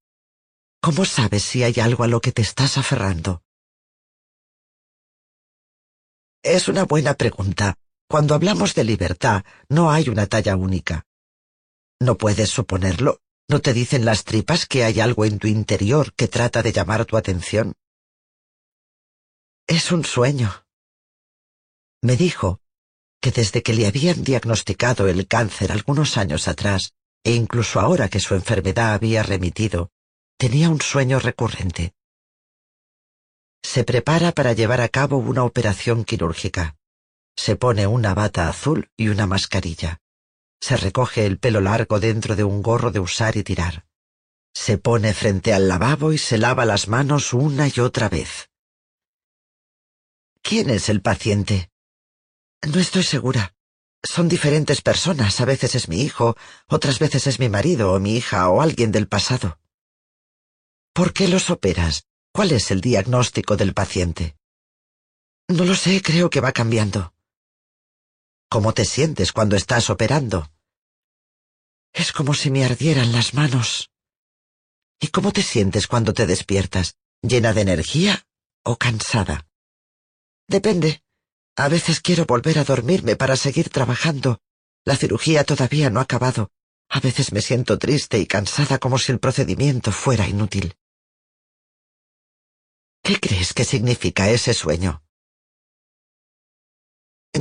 [0.82, 3.42] ¿cómo sabes si hay algo a lo que te estás aferrando?
[6.42, 7.74] Es una buena pregunta.
[8.06, 11.07] Cuando hablamos de libertad, no hay una talla única.
[12.00, 13.20] ¿No puedes suponerlo?
[13.48, 17.06] ¿No te dicen las tripas que hay algo en tu interior que trata de llamar
[17.06, 17.74] tu atención?
[19.66, 20.64] Es un sueño.
[22.02, 22.60] Me dijo,
[23.20, 26.92] que desde que le habían diagnosticado el cáncer algunos años atrás,
[27.24, 29.90] e incluso ahora que su enfermedad había remitido,
[30.36, 31.94] tenía un sueño recurrente.
[33.62, 36.76] Se prepara para llevar a cabo una operación quirúrgica.
[37.36, 40.00] Se pone una bata azul y una mascarilla.
[40.60, 43.86] Se recoge el pelo largo dentro de un gorro de usar y tirar.
[44.54, 48.50] Se pone frente al lavabo y se lava las manos una y otra vez.
[50.42, 51.70] ¿Quién es el paciente?
[52.66, 53.54] No estoy segura.
[54.02, 55.40] Son diferentes personas.
[55.40, 58.90] A veces es mi hijo, otras veces es mi marido o mi hija o alguien
[58.92, 59.58] del pasado.
[60.92, 62.06] ¿Por qué los operas?
[62.32, 64.36] ¿Cuál es el diagnóstico del paciente?
[65.48, 67.12] No lo sé, creo que va cambiando.
[68.50, 70.50] ¿Cómo te sientes cuando estás operando?
[71.92, 73.90] Es como si me ardieran las manos.
[74.98, 76.96] ¿Y cómo te sientes cuando te despiertas?
[77.20, 78.26] ¿Llena de energía
[78.64, 79.46] o cansada?
[80.48, 81.02] Depende.
[81.56, 84.40] A veces quiero volver a dormirme para seguir trabajando.
[84.84, 86.50] La cirugía todavía no ha acabado.
[86.88, 90.74] A veces me siento triste y cansada como si el procedimiento fuera inútil.
[93.02, 95.02] ¿Qué crees que significa ese sueño?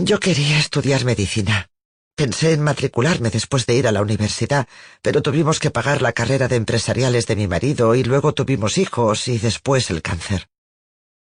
[0.03, 1.71] Yo quería estudiar medicina.
[2.15, 4.67] Pensé en matricularme después de ir a la universidad,
[5.01, 9.27] pero tuvimos que pagar la carrera de empresariales de mi marido y luego tuvimos hijos
[9.27, 10.49] y después el cáncer.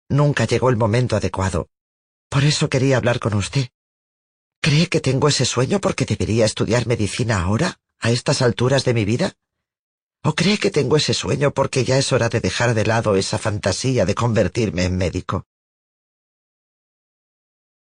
[0.07, 1.67] Nunca llegó el momento adecuado.
[2.29, 3.69] Por eso quería hablar con usted.
[4.61, 9.03] ¿Cree que tengo ese sueño porque debería estudiar medicina ahora, a estas alturas de mi
[9.03, 9.33] vida?
[10.23, 13.39] ¿O cree que tengo ese sueño porque ya es hora de dejar de lado esa
[13.39, 15.47] fantasía de convertirme en médico?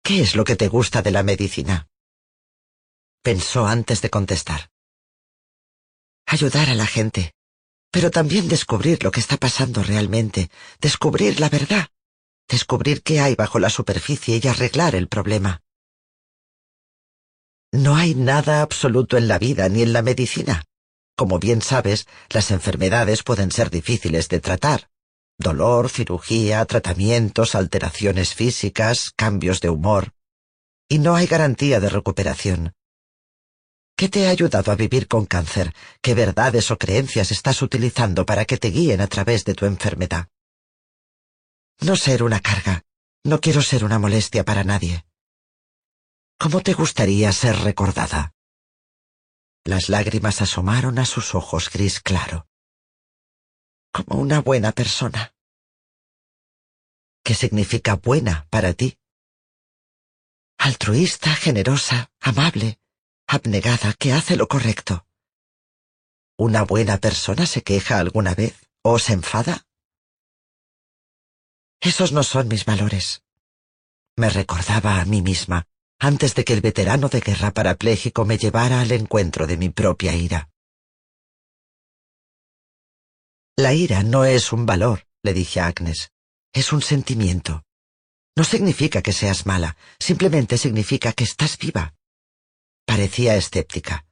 [0.06, 1.88] ¿Qué es lo que te gusta de la medicina?
[3.24, 4.70] Pensó antes de contestar.
[6.26, 7.32] Ayudar a la gente,
[7.90, 10.48] pero también descubrir lo que está pasando realmente,
[10.80, 11.88] descubrir la verdad,
[12.48, 15.64] descubrir qué hay bajo la superficie y arreglar el problema.
[17.72, 20.62] No hay nada absoluto en la vida ni en la medicina.
[21.16, 24.88] Como bien sabes, las enfermedades pueden ser difíciles de tratar.
[25.38, 30.12] Dolor, cirugía, tratamientos, alteraciones físicas, cambios de humor.
[30.88, 32.72] Y no hay garantía de recuperación.
[33.96, 35.74] ¿Qué te ha ayudado a vivir con cáncer?
[36.02, 40.28] ¿Qué verdades o creencias estás utilizando para que te guíen a través de tu enfermedad?
[41.80, 42.82] No ser una carga.
[43.24, 45.04] No quiero ser una molestia para nadie.
[46.38, 48.32] ¿Cómo te gustaría ser recordada?
[49.64, 52.46] Las lágrimas asomaron a sus ojos gris claro.
[53.96, 55.32] Como una buena persona.
[57.24, 58.98] ¿Qué significa buena para ti?
[60.58, 62.78] Altruista, generosa, amable,
[63.26, 65.06] abnegada, que hace lo correcto.
[66.36, 69.66] ¿Una buena persona se queja alguna vez o se enfada?
[71.80, 73.22] Esos no son mis valores.
[74.14, 75.66] Me recordaba a mí misma
[75.98, 80.14] antes de que el veterano de guerra parapléjico me llevara al encuentro de mi propia
[80.14, 80.50] ira.
[83.58, 86.10] La ira no es un valor, le dije a Agnes,
[86.52, 87.64] es un sentimiento.
[88.36, 91.94] No significa que seas mala, simplemente significa que estás viva.
[92.84, 94.04] Parecía escéptica.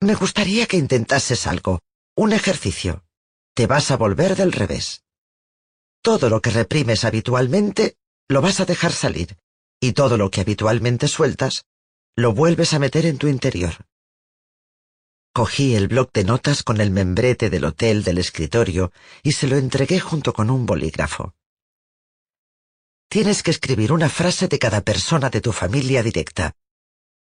[0.00, 1.80] Me gustaría que intentases algo,
[2.16, 3.04] un ejercicio.
[3.54, 5.02] Te vas a volver del revés.
[6.00, 7.96] Todo lo que reprimes habitualmente
[8.28, 9.36] lo vas a dejar salir
[9.80, 11.64] y todo lo que habitualmente sueltas,
[12.14, 13.84] lo vuelves a meter en tu interior.
[15.34, 19.56] Cogí el bloc de notas con el membrete del hotel del escritorio y se lo
[19.56, 21.34] entregué junto con un bolígrafo.
[23.08, 26.54] Tienes que escribir una frase de cada persona de tu familia directa.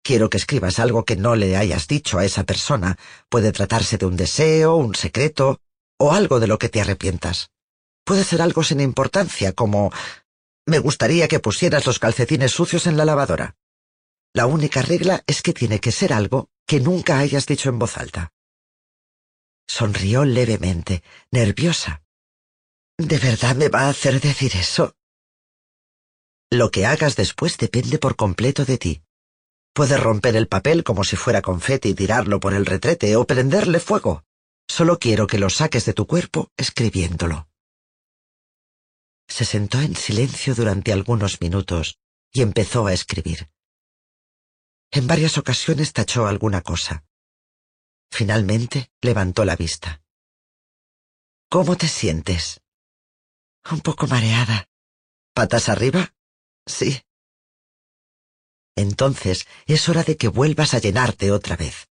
[0.03, 2.97] Quiero que escribas algo que no le hayas dicho a esa persona.
[3.29, 5.61] Puede tratarse de un deseo, un secreto
[5.99, 7.51] o algo de lo que te arrepientas.
[8.05, 9.93] Puede ser algo sin importancia, como
[10.65, 13.57] me gustaría que pusieras los calcetines sucios en la lavadora.
[14.33, 17.97] La única regla es que tiene que ser algo que nunca hayas dicho en voz
[17.97, 18.31] alta.
[19.67, 22.03] Sonrió levemente, nerviosa.
[22.99, 24.95] ¿De verdad me va a hacer decir eso?
[26.51, 29.03] Lo que hagas después depende por completo de ti.
[29.73, 33.81] Puedes romper el papel como si fuera confeti y tirarlo por el retrete o prenderle
[33.81, 34.25] fuego.
[34.69, 37.49] Solo quiero que lo saques de tu cuerpo escribiéndolo.
[39.27, 41.99] Se sentó en silencio durante algunos minutos
[42.31, 43.49] y empezó a escribir.
[44.91, 47.05] En varias ocasiones tachó alguna cosa.
[48.11, 50.03] Finalmente levantó la vista.
[51.51, 52.63] ¿Cómo te sientes?
[53.71, 54.69] Un poco mareada.
[55.35, 56.15] ¿Patas arriba?
[56.67, 57.03] Sí.
[58.77, 61.89] Entonces es hora de que vuelvas a llenarte otra vez,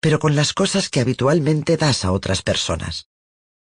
[0.00, 3.08] pero con las cosas que habitualmente das a otras personas.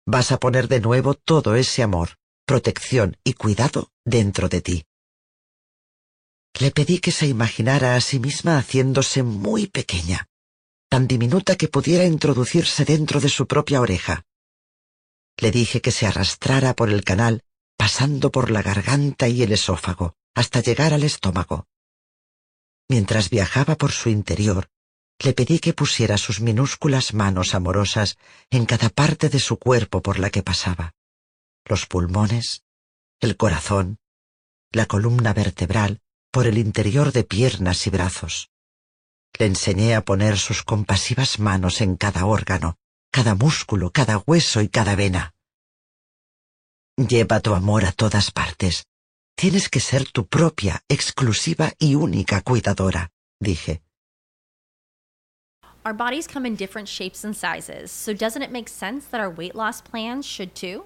[0.05, 4.85] Vas a poner de nuevo todo ese amor, protección y cuidado dentro de ti.
[6.59, 10.27] Le pedí que se imaginara a sí misma haciéndose muy pequeña,
[10.89, 14.23] tan diminuta que pudiera introducirse dentro de su propia oreja.
[15.37, 17.43] Le dije que se arrastrara por el canal,
[17.77, 21.67] pasando por la garganta y el esófago, hasta llegar al estómago.
[22.87, 24.69] Mientras viajaba por su interior,
[25.19, 28.17] le pedí que pusiera sus minúsculas manos amorosas
[28.51, 30.93] en cada parte de su cuerpo por la que pasaba
[31.65, 32.63] los pulmones,
[33.21, 33.97] el corazón,
[34.71, 36.01] la columna vertebral,
[36.33, 38.49] por el interior de piernas y brazos.
[39.37, 42.75] Le enseñé a poner sus compasivas manos en cada órgano,
[43.11, 45.35] cada músculo, cada hueso y cada vena.
[46.97, 48.85] Lleva tu amor a todas partes.
[49.35, 53.83] Tienes que ser tu propia, exclusiva y única cuidadora, dije.
[55.85, 59.29] Our bodies come in different shapes and sizes, so doesn't it make sense that our
[59.29, 60.85] weight loss plans should too?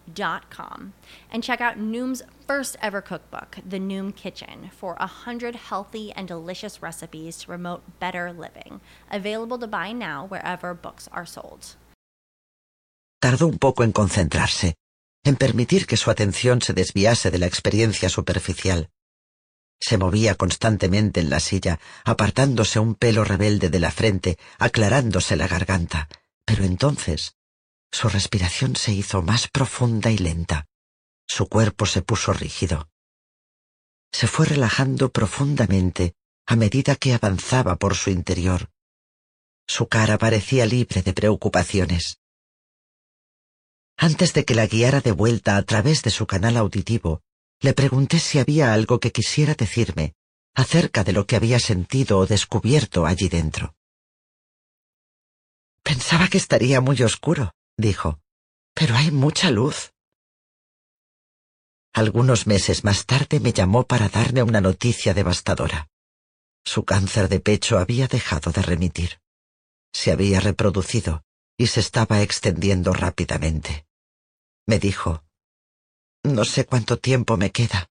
[0.15, 0.93] M.com.
[1.31, 6.81] And check out Noom's first ever cookbook, The Noom Kitchen, for 100 healthy and delicious
[6.81, 8.81] recipes to promote better living.
[9.11, 11.75] Available to buy now wherever books are sold.
[13.21, 14.75] Tardó un poco en concentrarse,
[15.23, 18.89] en permitir que su atención se desviase de la experiencia superficial.
[19.79, 25.47] Se movía constantemente en la silla, apartándose un pelo rebelde de la frente, aclarándose la
[25.47, 26.07] garganta.
[26.45, 27.35] Pero entonces
[27.91, 30.67] su respiración se hizo más profunda y lenta.
[31.27, 32.89] Su cuerpo se puso rígido.
[34.11, 36.15] Se fue relajando profundamente
[36.45, 38.69] a medida que avanzaba por su interior.
[39.67, 42.19] Su cara parecía libre de preocupaciones.
[43.97, 47.21] Antes de que la guiara de vuelta a través de su canal auditivo,
[47.61, 50.15] le pregunté si había algo que quisiera decirme
[50.53, 53.75] acerca de lo que había sentido o descubierto allí dentro.
[55.83, 58.19] Pensaba que estaría muy oscuro, dijo,
[58.73, 59.93] pero hay mucha luz.
[61.93, 65.89] Algunos meses más tarde me llamó para darme una noticia devastadora.
[66.63, 69.19] Su cáncer de pecho había dejado de remitir.
[69.93, 71.23] Se había reproducido
[71.57, 73.85] y se estaba extendiendo rápidamente.
[74.65, 75.25] Me dijo,
[76.23, 77.89] no sé cuánto tiempo me queda.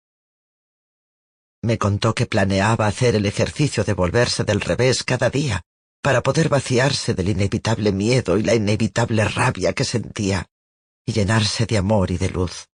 [1.62, 5.62] Me contó que planeaba hacer el ejercicio de volverse del revés cada día
[6.02, 10.46] para poder vaciarse del inevitable miedo y la inevitable rabia que sentía
[11.04, 12.68] y llenarse de amor y de luz.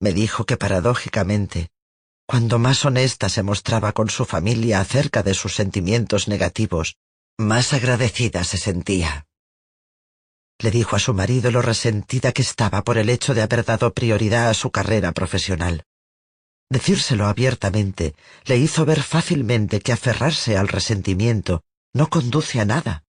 [0.00, 1.70] Me dijo que paradójicamente,
[2.26, 6.96] cuando más honesta se mostraba con su familia acerca de sus sentimientos negativos,
[7.38, 9.26] más agradecida se sentía.
[10.60, 13.94] Le dijo a su marido lo resentida que estaba por el hecho de haber dado
[13.94, 15.84] prioridad a su carrera profesional.
[16.68, 18.14] Decírselo abiertamente
[18.44, 21.62] le hizo ver fácilmente que aferrarse al resentimiento
[21.92, 23.04] no conduce a nada,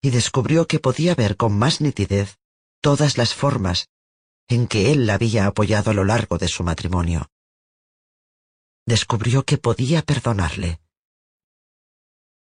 [0.00, 2.38] y descubrió que podía ver con más nitidez
[2.80, 3.88] todas las formas
[4.48, 7.30] en que él la había apoyado a lo largo de su matrimonio.
[8.86, 10.80] Descubrió que podía perdonarle.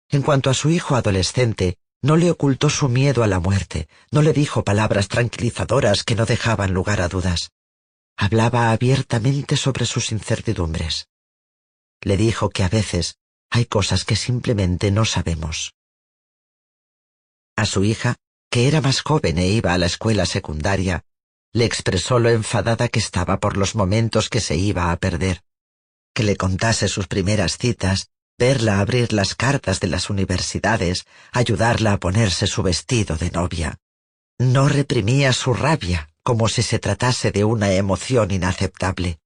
[0.08, 4.22] En cuanto a su hijo adolescente, no le ocultó su miedo a la muerte, no
[4.22, 7.50] le dijo palabras tranquilizadoras que no dejaban lugar a dudas.
[8.16, 11.08] Hablaba abiertamente sobre sus incertidumbres.
[12.00, 13.18] Le dijo que a veces
[13.50, 15.74] hay cosas que simplemente no sabemos.
[17.56, 18.16] A su hija,
[18.50, 21.04] que era más joven e iba a la escuela secundaria,
[21.52, 25.42] le expresó lo enfadada que estaba por los momentos que se iba a perder,
[26.14, 31.98] que le contase sus primeras citas, verla abrir las cartas de las universidades, ayudarla a
[31.98, 33.78] ponerse su vestido de novia.
[34.38, 39.18] No reprimía su rabia como si se tratase de una emoción inaceptable.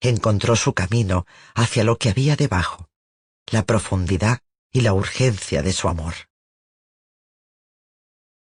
[0.00, 2.88] Encontró su camino hacia lo que había debajo,
[3.50, 4.40] la profundidad
[4.72, 6.14] y la urgencia de su amor.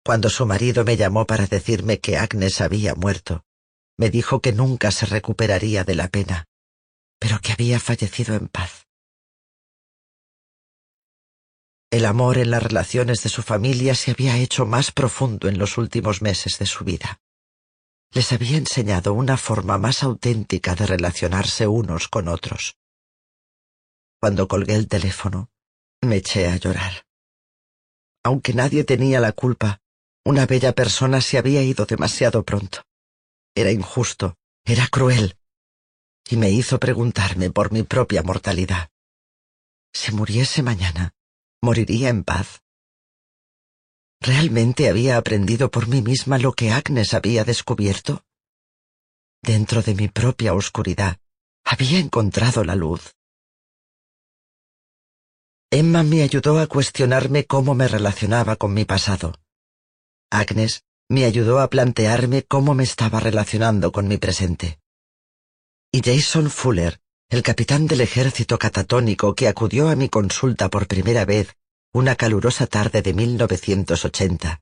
[0.04, 3.44] Cuando su marido me llamó para decirme que Agnes había muerto,
[3.98, 6.46] me dijo que nunca se recuperaría de la pena,
[7.20, 8.88] pero que había fallecido en paz.
[11.92, 15.78] El amor en las relaciones de su familia se había hecho más profundo en los
[15.78, 17.20] últimos meses de su vida.
[18.12, 22.78] Les había enseñado una forma más auténtica de relacionarse unos con otros.
[24.22, 25.50] Cuando colgué el teléfono,
[26.02, 27.08] me eché a llorar.
[28.24, 29.82] Aunque nadie tenía la culpa,
[30.24, 32.84] una bella persona se había ido demasiado pronto.
[33.56, 35.38] Era injusto, era cruel,
[36.30, 38.92] y me hizo preguntarme por mi propia mortalidad.
[39.92, 41.16] Si muriese mañana,
[41.60, 42.62] ¿moriría en paz?
[44.20, 48.24] ¿Realmente había aprendido por mí misma lo que Agnes había descubierto?
[49.42, 51.18] Dentro de mi propia oscuridad,
[51.66, 53.16] había encontrado la luz.
[55.74, 59.36] Emma me ayudó a cuestionarme cómo me relacionaba con mi pasado.
[60.30, 64.82] Agnes me ayudó a plantearme cómo me estaba relacionando con mi presente.
[65.90, 67.00] Y Jason Fuller,
[67.30, 71.56] el capitán del ejército catatónico que acudió a mi consulta por primera vez
[71.94, 74.60] una calurosa tarde de 1980,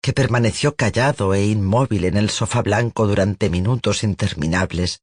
[0.00, 5.02] que permaneció callado e inmóvil en el sofá blanco durante minutos interminables,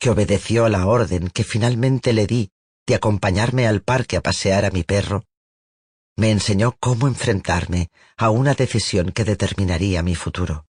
[0.00, 2.50] que obedeció a la orden que finalmente le di
[2.88, 5.24] de acompañarme al parque a pasear a mi perro,
[6.16, 10.66] me enseñó cómo enfrentarme a una decisión que determinaría mi futuro.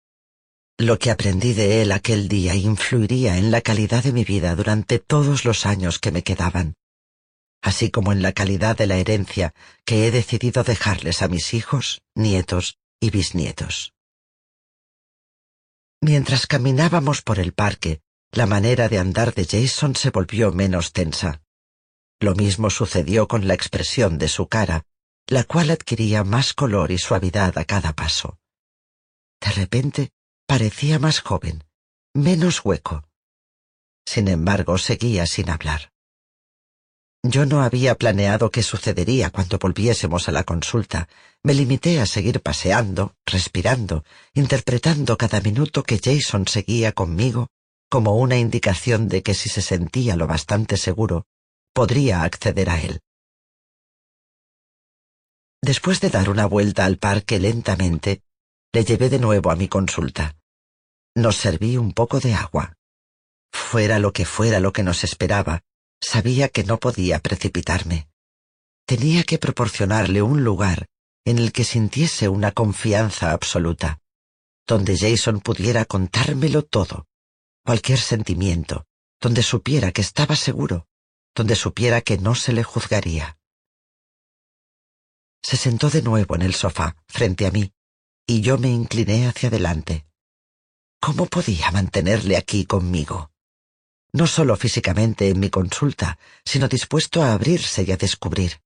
[0.78, 5.00] Lo que aprendí de él aquel día influiría en la calidad de mi vida durante
[5.00, 6.76] todos los años que me quedaban.
[7.62, 9.54] así como en la calidad de la herencia
[9.86, 13.94] que he decidido dejarles a mis hijos, nietos y bisnietos.
[16.02, 18.00] Mientras caminábamos por el parque,
[18.32, 21.42] la manera de andar de Jason se volvió menos tensa.
[22.20, 24.84] Lo mismo sucedió con la expresión de su cara,
[25.28, 28.38] la cual adquiría más color y suavidad a cada paso.
[29.40, 30.12] De repente
[30.46, 31.64] parecía más joven,
[32.14, 33.04] menos hueco.
[34.06, 35.92] Sin embargo, seguía sin hablar.
[37.24, 41.08] Yo no había planeado qué sucedería cuando volviésemos a la consulta.
[41.44, 44.04] Me limité a seguir paseando, respirando,
[44.34, 47.48] interpretando cada minuto que Jason seguía conmigo
[47.90, 51.26] como una indicación de que si se sentía lo bastante seguro,
[51.74, 53.00] podría acceder a él.
[55.62, 58.24] Después de dar una vuelta al parque lentamente,
[58.74, 60.38] le llevé de nuevo a mi consulta.
[61.16, 62.74] Nos serví un poco de agua.
[63.52, 65.64] Fuera lo que fuera lo que nos esperaba,
[66.02, 68.10] Sabía que no podía precipitarme.
[68.86, 70.88] Tenía que proporcionarle un lugar
[71.26, 74.00] en el que sintiese una confianza absoluta,
[74.66, 77.06] donde Jason pudiera contármelo todo,
[77.66, 78.86] cualquier sentimiento,
[79.20, 80.88] donde supiera que estaba seguro,
[81.36, 83.38] donde supiera que no se le juzgaría.
[85.42, 87.74] Se sentó de nuevo en el sofá, frente a mí,
[88.28, 90.06] y yo me incliné hacia adelante.
[91.00, 93.32] ¿Cómo podía mantenerle aquí conmigo?
[94.12, 98.62] no solo físicamente en mi consulta, sino dispuesto a abrirse y a descubrir.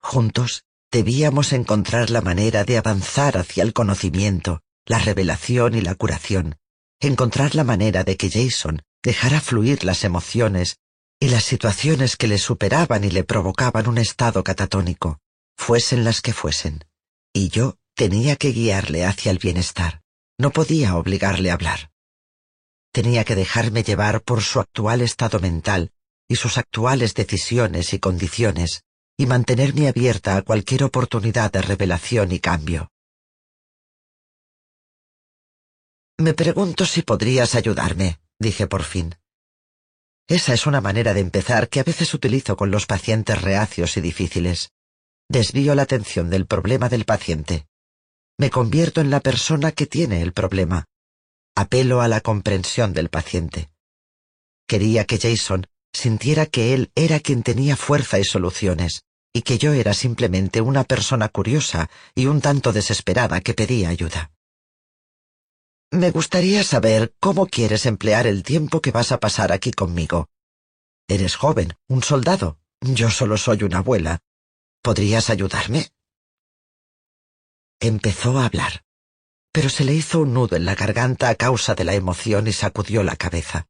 [0.00, 6.56] Juntos debíamos encontrar la manera de avanzar hacia el conocimiento, la revelación y la curación,
[7.00, 10.78] encontrar la manera de que Jason dejara fluir las emociones
[11.22, 15.20] y las situaciones que le superaban y le provocaban un estado catatónico,
[15.56, 16.84] fuesen las que fuesen.
[17.32, 20.02] Y yo tenía que guiarle hacia el bienestar.
[20.36, 21.92] No podía obligarle a hablar.
[22.90, 25.92] Tenía que dejarme llevar por su actual estado mental
[26.26, 28.82] y sus actuales decisiones y condiciones,
[29.16, 32.90] y mantenerme abierta a cualquier oportunidad de revelación y cambio.
[36.18, 39.14] Me pregunto si podrías ayudarme, dije por fin.
[40.28, 44.00] Esa es una manera de empezar que a veces utilizo con los pacientes reacios y
[44.00, 44.70] difíciles.
[45.28, 47.66] Desvío la atención del problema del paciente.
[48.38, 50.86] Me convierto en la persona que tiene el problema,
[51.54, 53.70] Apelo a la comprensión del paciente.
[54.66, 59.04] Quería que Jason sintiera que él era quien tenía fuerza y soluciones,
[59.34, 64.30] y que yo era simplemente una persona curiosa y un tanto desesperada que pedía ayuda.
[65.92, 70.28] Me gustaría saber cómo quieres emplear el tiempo que vas a pasar aquí conmigo.
[71.06, 72.58] Eres joven, un soldado.
[72.80, 74.18] Yo solo soy una abuela.
[74.82, 75.92] ¿Podrías ayudarme?
[77.78, 78.82] Empezó a hablar
[79.52, 82.52] pero se le hizo un nudo en la garganta a causa de la emoción y
[82.52, 83.68] sacudió la cabeza.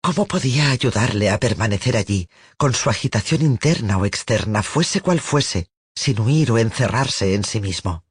[0.00, 5.70] ¿Cómo podía ayudarle a permanecer allí, con su agitación interna o externa, fuese cual fuese,
[5.94, 8.04] sin huir o encerrarse en sí mismo?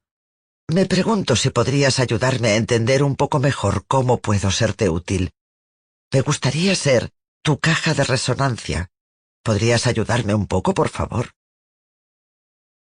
[0.70, 5.32] Me pregunto si podrías ayudarme a entender un poco mejor cómo puedo serte útil.
[6.12, 7.10] Me gustaría ser
[7.42, 8.90] tu caja de resonancia.
[9.42, 11.32] ¿Podrías ayudarme un poco, por favor?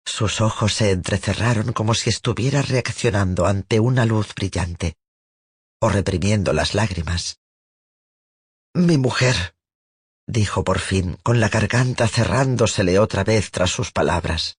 [0.06, 4.96] Sus ojos se entrecerraron como si estuviera reaccionando ante una luz brillante,
[5.80, 7.40] o reprimiendo las lágrimas.
[8.72, 9.56] Mi mujer,
[10.28, 14.58] dijo por fin, con la garganta cerrándosele otra vez tras sus palabras.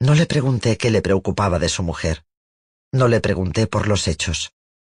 [0.00, 2.24] No le pregunté qué le preocupaba de su mujer.
[2.90, 4.52] No le pregunté por los hechos.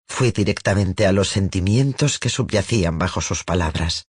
[0.09, 4.09] Fui directamente a los sentimientos que subyacían bajo sus palabras.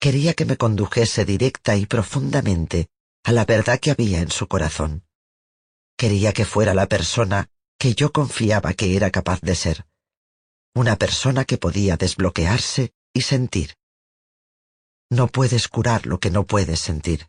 [0.00, 2.88] Quería que me condujese directa y profundamente
[3.24, 5.04] a la verdad que había en su corazón.
[5.98, 9.86] Quería que fuera la persona que yo confiaba que era capaz de ser,
[10.74, 13.76] una persona que podía desbloquearse y sentir.
[15.10, 17.28] No puedes curar lo que no puedes sentir.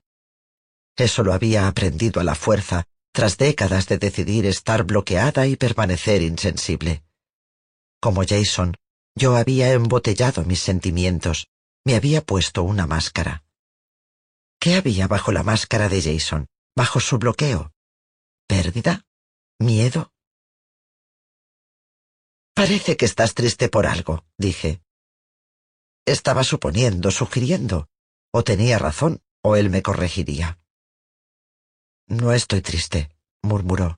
[1.01, 6.21] Eso lo había aprendido a la fuerza tras décadas de decidir estar bloqueada y permanecer
[6.21, 7.03] insensible.
[7.99, 8.77] Como Jason,
[9.15, 11.47] yo había embotellado mis sentimientos,
[11.83, 13.43] me había puesto una máscara.
[14.59, 16.45] ¿Qué había bajo la máscara de Jason,
[16.75, 17.73] bajo su bloqueo?
[18.45, 19.03] ¿Pérdida?
[19.57, 20.13] ¿Miedo?
[22.53, 24.83] Parece que estás triste por algo, dije.
[26.05, 27.89] Estaba suponiendo, sugiriendo.
[28.31, 30.60] O tenía razón, o él me corregiría.
[32.11, 33.09] No estoy triste,
[33.41, 33.97] murmuró.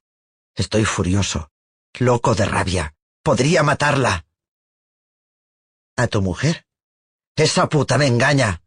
[0.54, 1.50] Estoy furioso,
[1.98, 2.94] loco de rabia.
[3.24, 4.28] Podría matarla.
[5.98, 6.68] ¿A tu mujer?
[7.36, 8.62] Esa puta me engaña.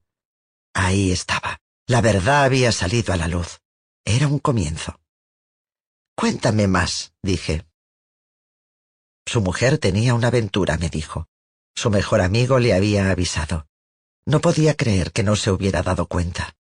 [0.75, 1.61] Ahí estaba.
[1.87, 3.61] La verdad había salido a la luz.
[4.05, 4.99] Era un comienzo.
[6.17, 7.69] Cuéntame más, dije.
[9.27, 11.29] Su mujer tenía una aventura, me dijo.
[11.77, 13.69] Su mejor amigo le había avisado.
[14.25, 16.57] No podía creer que no se hubiera dado cuenta.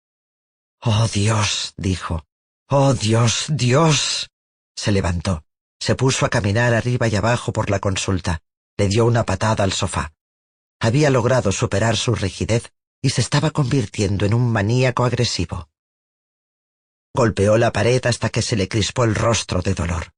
[0.82, 2.28] Oh Dios, dijo.
[2.68, 4.30] Oh Dios, Dios.
[4.76, 5.44] Se levantó.
[5.80, 8.42] Se puso a caminar arriba y abajo por la consulta.
[8.78, 10.14] Le dio una patada al sofá.
[10.80, 15.70] Había logrado superar su rigidez y se estaba convirtiendo en un maníaco agresivo.
[17.14, 20.14] Golpeó la pared hasta que se le crispó el rostro de dolor.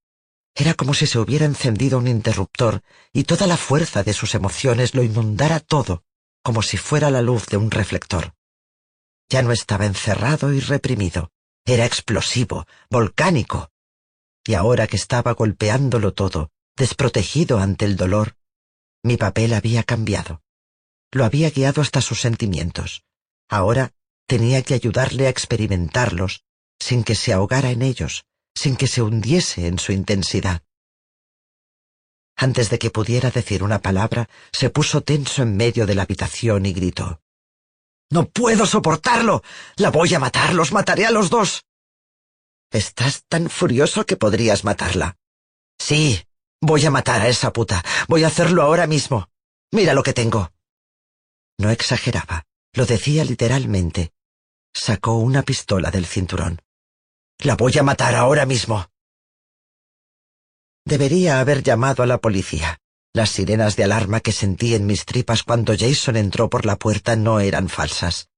[0.56, 2.82] Era como si se hubiera encendido un interruptor
[3.12, 6.04] y toda la fuerza de sus emociones lo inundara todo,
[6.42, 8.34] como si fuera la luz de un reflector.
[9.30, 11.30] Ya no estaba encerrado y reprimido,
[11.68, 13.70] era explosivo, volcánico.
[14.46, 18.38] Y ahora que estaba golpeándolo todo, desprotegido ante el dolor,
[19.04, 20.42] mi papel había cambiado.
[21.12, 23.04] Lo había guiado hasta sus sentimientos.
[23.50, 23.92] Ahora
[24.28, 26.46] tenía que ayudarle a experimentarlos
[26.80, 30.64] sin que se ahogara en ellos, sin que se hundiese en su intensidad.
[32.38, 36.66] Antes de que pudiera decir una palabra, se puso tenso en medio de la habitación
[36.66, 37.22] y gritó.
[38.10, 39.44] No puedo soportarlo.
[39.76, 40.54] La voy a matar.
[40.54, 41.66] Los mataré a los dos.
[42.72, 45.18] Estás tan furioso que podrías matarla.
[45.80, 46.26] Sí,
[46.62, 47.84] voy a matar a esa puta.
[48.08, 49.30] Voy a hacerlo ahora mismo.
[49.72, 50.52] Mira lo que tengo.
[51.58, 52.46] No exageraba.
[52.74, 54.14] Lo decía literalmente.
[54.74, 56.62] Sacó una pistola del cinturón.
[57.40, 58.90] La voy a matar ahora mismo.
[60.86, 62.80] Debería haber llamado a la policía.
[63.14, 67.16] Las sirenas de alarma que sentí en mis tripas cuando Jason entró por la puerta
[67.16, 68.30] no eran falsas.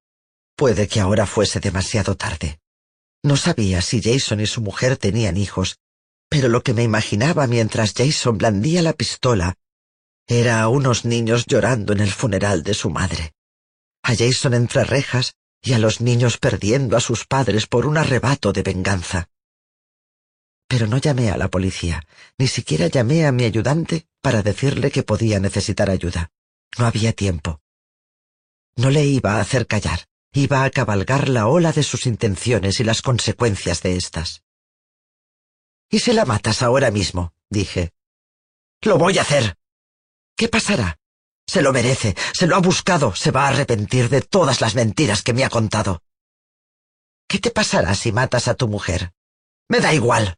[0.55, 2.59] Puede que ahora fuese demasiado tarde.
[3.23, 5.77] No sabía si Jason y su mujer tenían hijos,
[6.29, 9.55] pero lo que me imaginaba mientras Jason blandía la pistola
[10.27, 13.33] era a unos niños llorando en el funeral de su madre.
[14.03, 18.53] A Jason entre rejas y a los niños perdiendo a sus padres por un arrebato
[18.53, 19.27] de venganza.
[20.69, 22.05] Pero no llamé a la policía,
[22.37, 26.31] ni siquiera llamé a mi ayudante para decirle que podía necesitar ayuda.
[26.77, 27.59] No había tiempo.
[28.75, 32.83] No le iba a hacer callar, iba a cabalgar la ola de sus intenciones y
[32.83, 34.43] las consecuencias de éstas.
[35.89, 37.33] ¿Y si la matas ahora mismo?
[37.49, 37.91] dije.
[38.81, 39.57] Lo voy a hacer.
[40.37, 40.99] ¿Qué pasará?
[41.47, 45.23] Se lo merece, se lo ha buscado, se va a arrepentir de todas las mentiras
[45.23, 46.03] que me ha contado.
[47.27, 49.13] ¿Qué te pasará si matas a tu mujer?
[49.67, 50.37] Me da igual.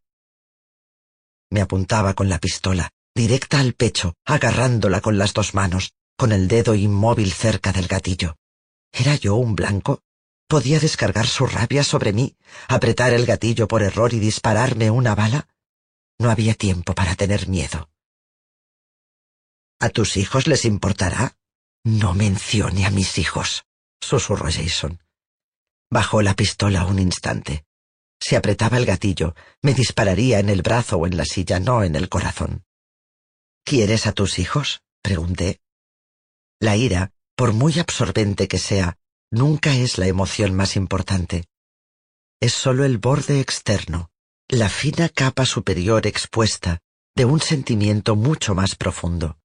[1.51, 6.47] Me apuntaba con la pistola, directa al pecho, agarrándola con las dos manos, con el
[6.47, 8.37] dedo inmóvil cerca del gatillo.
[8.91, 10.01] ¿Era yo un blanco?
[10.47, 12.35] ¿Podía descargar su rabia sobre mí,
[12.67, 15.47] apretar el gatillo por error y dispararme una bala?
[16.19, 17.89] No había tiempo para tener miedo.
[19.79, 21.37] ¿A tus hijos les importará?
[21.83, 23.65] No mencione a mis hijos,
[23.99, 25.01] susurró Jason.
[25.89, 27.65] Bajó la pistola un instante.
[28.21, 31.95] Si apretaba el gatillo, me dispararía en el brazo o en la silla, no en
[31.95, 32.63] el corazón.
[33.65, 34.81] ¿Quieres a tus hijos?
[35.01, 35.59] pregunté.
[36.59, 38.99] La ira, por muy absorbente que sea,
[39.31, 41.45] nunca es la emoción más importante.
[42.39, 44.11] Es sólo el borde externo,
[44.47, 46.79] la fina capa superior expuesta
[47.15, 49.39] de un sentimiento mucho más profundo.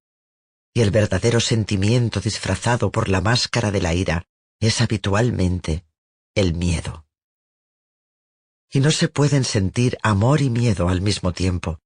[0.74, 4.26] Y el verdadero sentimiento disfrazado por la máscara de la ira
[4.60, 5.86] es habitualmente
[6.34, 7.05] el miedo
[8.72, 11.80] y no se pueden sentir amor y miedo al mismo tiempo.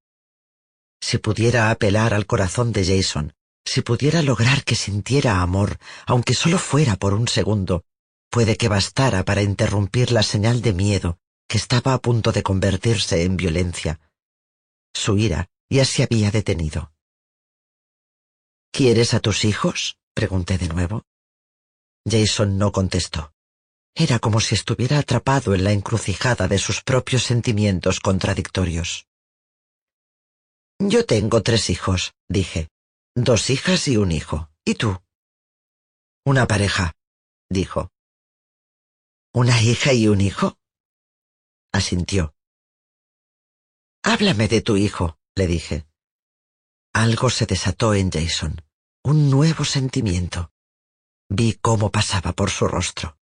[1.00, 6.58] Si pudiera apelar al corazón de Jason, si pudiera lograr que sintiera amor, aunque solo
[6.58, 7.84] fuera por un segundo,
[8.30, 11.18] puede que bastara para interrumpir la señal de miedo
[11.48, 14.00] que estaba a punto de convertirse en violencia.
[14.94, 16.92] Su ira ya se había detenido.
[18.72, 19.98] ¿Quieres a tus hijos?
[20.14, 21.04] pregunté de nuevo.
[22.08, 23.32] Jason no contestó.
[23.94, 29.06] Era como si estuviera atrapado en la encrucijada de sus propios sentimientos contradictorios.
[30.78, 32.68] Yo tengo tres hijos, dije.
[33.14, 34.50] Dos hijas y un hijo.
[34.64, 34.98] ¿Y tú?
[36.24, 36.94] Una pareja,
[37.50, 37.90] dijo.
[39.34, 40.56] ¿Una hija y un hijo?
[41.72, 42.34] Asintió.
[44.02, 45.86] Háblame de tu hijo, le dije.
[46.92, 48.62] Algo se desató en Jason,
[49.04, 50.52] un nuevo sentimiento.
[51.28, 53.19] Vi cómo pasaba por su rostro.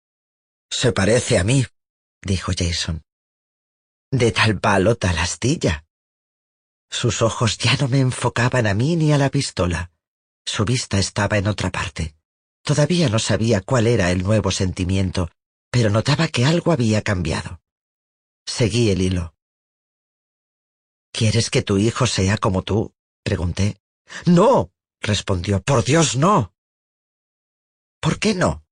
[0.70, 1.66] Se parece a mí,
[2.22, 3.02] dijo Jason.
[4.12, 5.86] De tal palo tal astilla.
[6.90, 9.92] Sus ojos ya no me enfocaban a mí ni a la pistola.
[10.46, 12.16] Su vista estaba en otra parte.
[12.64, 15.30] Todavía no sabía cuál era el nuevo sentimiento,
[15.72, 17.62] pero notaba que algo había cambiado.
[18.46, 19.36] Seguí el hilo.
[21.12, 22.94] ¿Quieres que tu hijo sea como tú?
[23.24, 23.82] pregunté.
[24.26, 25.62] No, respondió.
[25.62, 26.54] Por Dios, no.
[28.00, 28.67] ¿Por qué no?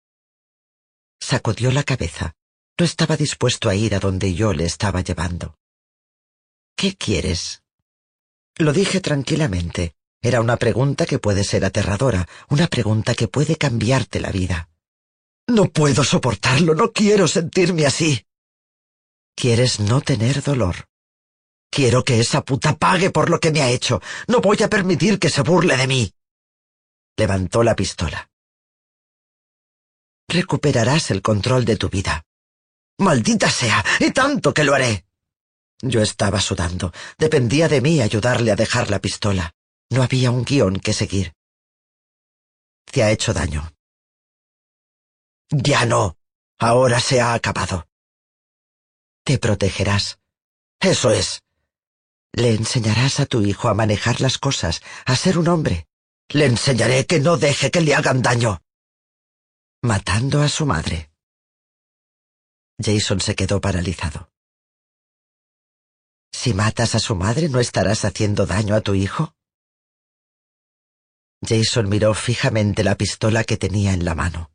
[1.20, 2.34] Sacudió la cabeza.
[2.78, 5.58] No estaba dispuesto a ir a donde yo le estaba llevando.
[6.76, 7.64] ¿Qué quieres?
[8.58, 9.96] Lo dije tranquilamente.
[10.22, 14.70] Era una pregunta que puede ser aterradora, una pregunta que puede cambiarte la vida.
[15.48, 18.26] No puedo soportarlo, no quiero sentirme así.
[19.36, 20.88] Quieres no tener dolor.
[21.70, 24.02] Quiero que esa puta pague por lo que me ha hecho.
[24.28, 26.12] No voy a permitir que se burle de mí.
[27.18, 28.30] Levantó la pistola.
[30.28, 32.26] Recuperarás el control de tu vida.
[32.98, 35.06] Maldita sea, y tanto que lo haré.
[35.82, 36.94] Yo estaba sudando.
[37.18, 39.54] Dependía de mí ayudarle a dejar la pistola.
[39.90, 41.34] No había un guion que seguir.
[42.86, 43.72] Te ha hecho daño.
[45.50, 46.18] Ya no.
[46.58, 47.88] Ahora se ha acabado.
[49.24, 50.20] Te protegerás.
[50.80, 51.44] Eso es.
[52.32, 55.88] Le enseñarás a tu hijo a manejar las cosas, a ser un hombre.
[56.30, 58.62] Le enseñaré que no deje que le hagan daño.
[59.86, 61.12] Matando a su madre.
[62.84, 64.32] Jason se quedó paralizado.
[66.34, 69.36] Si matas a su madre, ¿no estarás haciendo daño a tu hijo?
[71.48, 74.50] Jason miró fijamente la pistola que tenía en la mano.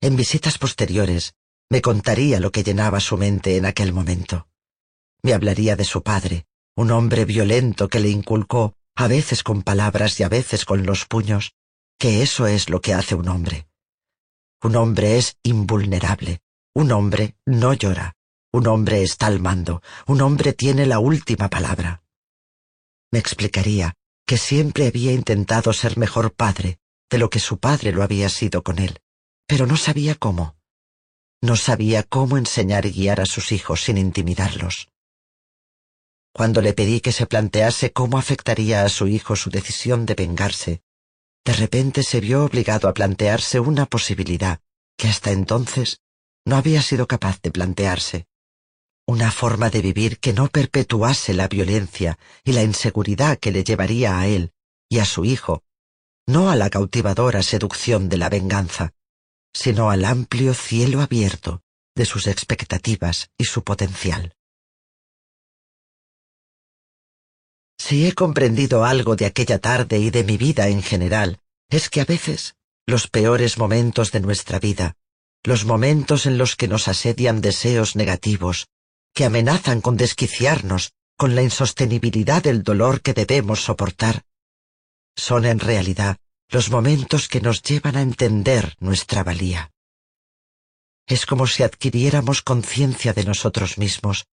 [0.00, 1.34] En visitas posteriores,
[1.70, 4.48] me contaría lo que llenaba su mente en aquel momento.
[5.22, 6.44] Me hablaría de su padre,
[6.74, 11.04] un hombre violento que le inculcó, a veces con palabras y a veces con los
[11.04, 11.52] puños,
[12.00, 13.67] que eso es lo que hace un hombre.
[14.60, 16.40] Un hombre es invulnerable,
[16.74, 18.16] un hombre no llora,
[18.52, 22.02] un hombre está al mando, un hombre tiene la última palabra.
[23.12, 23.94] Me explicaría
[24.26, 28.62] que siempre había intentado ser mejor padre de lo que su padre lo había sido
[28.64, 28.98] con él,
[29.46, 30.56] pero no sabía cómo.
[31.40, 34.88] No sabía cómo enseñar y guiar a sus hijos sin intimidarlos.
[36.32, 40.82] Cuando le pedí que se plantease cómo afectaría a su hijo su decisión de vengarse,
[41.44, 44.60] de repente se vio obligado a plantearse una posibilidad
[44.96, 46.00] que hasta entonces
[46.44, 48.26] no había sido capaz de plantearse.
[49.06, 54.18] Una forma de vivir que no perpetuase la violencia y la inseguridad que le llevaría
[54.18, 54.52] a él
[54.88, 55.62] y a su hijo,
[56.26, 58.92] no a la cautivadora seducción de la venganza,
[59.54, 61.62] sino al amplio cielo abierto
[61.94, 64.34] de sus expectativas y su potencial.
[67.78, 72.00] Si he comprendido algo de aquella tarde y de mi vida en general, es que
[72.00, 72.56] a veces
[72.86, 74.96] los peores momentos de nuestra vida,
[75.44, 78.66] los momentos en los que nos asedian deseos negativos,
[79.14, 84.22] que amenazan con desquiciarnos con la insostenibilidad del dolor que debemos soportar,
[85.16, 86.16] son en realidad
[86.48, 89.72] los momentos que nos llevan a entender nuestra valía.
[91.06, 94.26] Es como si adquiriéramos conciencia de nosotros mismos,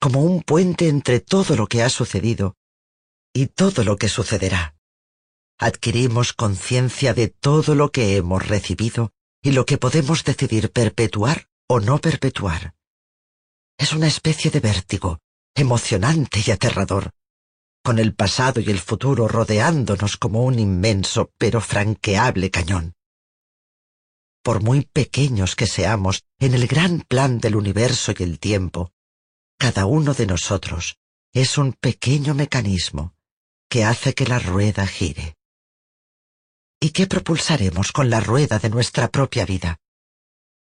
[0.00, 2.54] como un puente entre todo lo que ha sucedido
[3.36, 4.76] y todo lo que sucederá.
[5.58, 9.12] Adquirimos conciencia de todo lo que hemos recibido
[9.42, 12.74] y lo que podemos decidir perpetuar o no perpetuar.
[13.76, 15.20] Es una especie de vértigo,
[15.54, 17.10] emocionante y aterrador,
[17.84, 22.94] con el pasado y el futuro rodeándonos como un inmenso pero franqueable cañón.
[24.42, 28.92] Por muy pequeños que seamos en el gran plan del universo y el tiempo,
[29.58, 30.96] cada uno de nosotros
[31.34, 33.15] es un pequeño mecanismo
[33.84, 35.36] hace que la rueda gire.
[36.80, 39.78] ¿Y qué propulsaremos con la rueda de nuestra propia vida?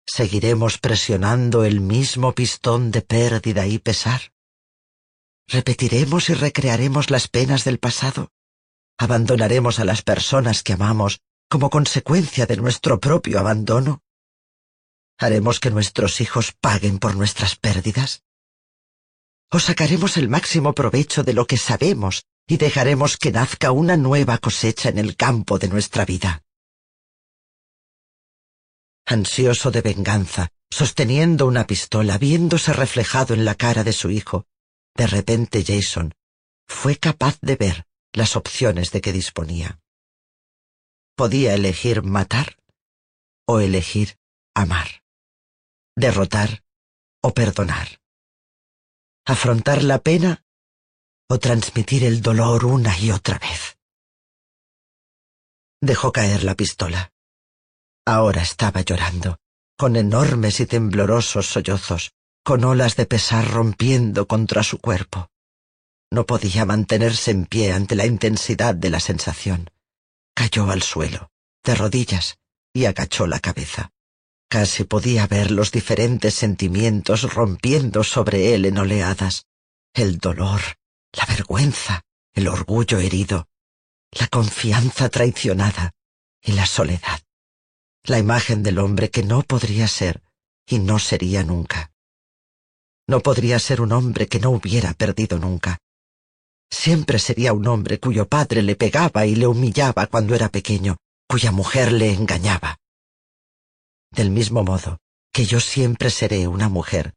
[0.05, 4.32] ¿Seguiremos presionando el mismo pistón de pérdida y pesar?
[5.47, 8.32] ¿Repetiremos y recrearemos las penas del pasado?
[8.97, 14.01] ¿Abandonaremos a las personas que amamos como consecuencia de nuestro propio abandono?
[15.18, 18.24] ¿Haremos que nuestros hijos paguen por nuestras pérdidas?
[19.51, 24.37] ¿O sacaremos el máximo provecho de lo que sabemos y dejaremos que nazca una nueva
[24.37, 26.43] cosecha en el campo de nuestra vida.
[29.05, 34.45] Ansioso de venganza, sosteniendo una pistola, viéndose reflejado en la cara de su hijo,
[34.95, 36.13] de repente Jason
[36.67, 39.79] fue capaz de ver las opciones de que disponía.
[41.15, 42.57] Podía elegir matar
[43.45, 44.17] o elegir
[44.55, 45.03] amar,
[45.95, 46.63] derrotar
[47.21, 47.99] o perdonar,
[49.25, 50.43] afrontar la pena
[51.39, 53.77] transmitir el dolor una y otra vez.
[55.81, 57.11] Dejó caer la pistola.
[58.05, 59.38] Ahora estaba llorando,
[59.77, 62.13] con enormes y temblorosos sollozos,
[62.43, 65.29] con olas de pesar rompiendo contra su cuerpo.
[66.11, 69.69] No podía mantenerse en pie ante la intensidad de la sensación.
[70.36, 71.31] Cayó al suelo,
[71.63, 72.38] de rodillas,
[72.73, 73.91] y agachó la cabeza.
[74.49, 79.45] Casi podía ver los diferentes sentimientos rompiendo sobre él en oleadas.
[79.93, 80.61] El dolor,
[81.14, 82.01] la vergüenza,
[82.34, 83.47] el orgullo herido,
[84.11, 85.91] la confianza traicionada
[86.41, 87.22] y la soledad.
[88.03, 90.22] La imagen del hombre que no podría ser
[90.68, 91.91] y no sería nunca.
[93.07, 95.78] No podría ser un hombre que no hubiera perdido nunca.
[96.70, 100.97] Siempre sería un hombre cuyo padre le pegaba y le humillaba cuando era pequeño,
[101.28, 102.78] cuya mujer le engañaba.
[104.11, 104.99] Del mismo modo
[105.32, 107.14] que yo siempre seré una mujer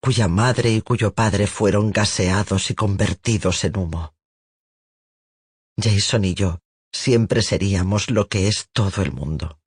[0.00, 4.14] cuya madre y cuyo padre fueron gaseados y convertidos en humo.
[5.76, 6.60] Jason y yo
[6.92, 9.60] siempre seríamos lo que es todo el mundo.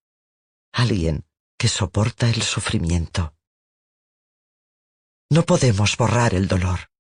[0.74, 1.26] Alguien
[1.58, 3.36] que soporta el sufrimiento.
[5.30, 6.92] No podemos borrar el dolor,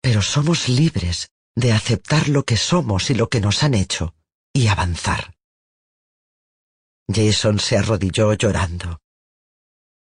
[0.00, 4.14] pero somos libres de aceptar lo que somos y lo que nos han hecho
[4.52, 5.34] y avanzar.
[7.10, 9.00] Jason se arrodilló llorando.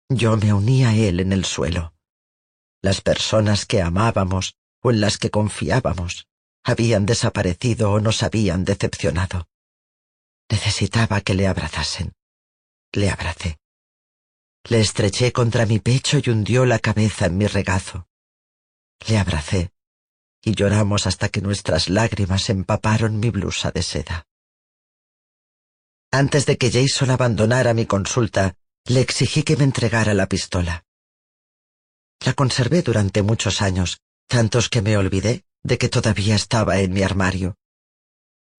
[0.10, 1.97] Yo me uní a él en el suelo.
[2.82, 6.28] Las personas que amábamos o en las que confiábamos
[6.64, 9.48] habían desaparecido o nos habían decepcionado.
[10.50, 12.14] Necesitaba que le abrazasen.
[12.92, 13.58] Le abracé.
[14.70, 18.08] Le estreché contra mi pecho y hundió la cabeza en mi regazo.
[19.08, 19.72] Le abracé
[20.48, 24.26] y lloramos hasta que nuestras lágrimas empaparon mi blusa de seda.
[26.10, 28.56] Antes de que Jason abandonara mi consulta,
[28.86, 30.86] le exigí que me entregara la pistola.
[32.26, 37.04] La conservé durante muchos años, tantos que me olvidé de que todavía estaba en mi
[37.04, 37.58] armario.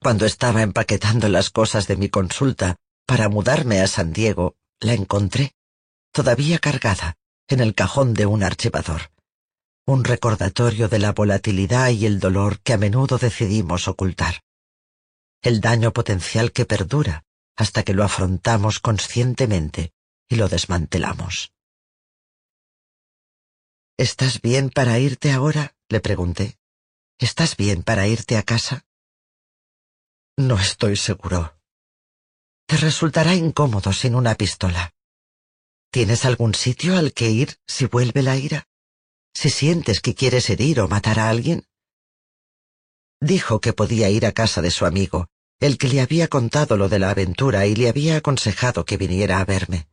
[0.01, 5.55] Cuando estaba empaquetando las cosas de mi consulta para mudarme a San Diego, la encontré,
[6.13, 7.17] todavía cargada,
[7.49, 9.11] en el cajón de un archivador.
[9.87, 14.43] Un recordatorio de la volatilidad y el dolor que a menudo decidimos ocultar.
[15.43, 17.25] El daño potencial que perdura
[17.57, 19.93] hasta que lo afrontamos conscientemente
[20.29, 21.53] y lo desmantelamos.
[23.99, 25.75] ¿Estás bien para irte ahora?
[25.89, 26.57] le pregunté.
[27.19, 28.87] ¿Estás bien para irte a casa?
[30.37, 31.59] No estoy seguro.
[32.69, 34.95] Te resultará incómodo sin una pistola.
[35.91, 38.69] ¿Tienes algún sitio al que ir si vuelve la ira?
[39.35, 41.67] Si sientes que quieres herir o matar a alguien?
[43.21, 45.27] Dijo que podía ir a casa de su amigo,
[45.59, 49.41] el que le había contado lo de la aventura y le había aconsejado que viniera
[49.41, 49.89] a verme.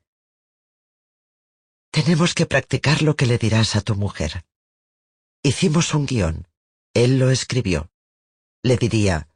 [1.96, 4.44] Tenemos que practicar lo que le dirás a tu mujer.
[5.42, 6.46] Hicimos un guion.
[6.94, 7.90] Él lo escribió.
[8.64, 9.30] Le diría,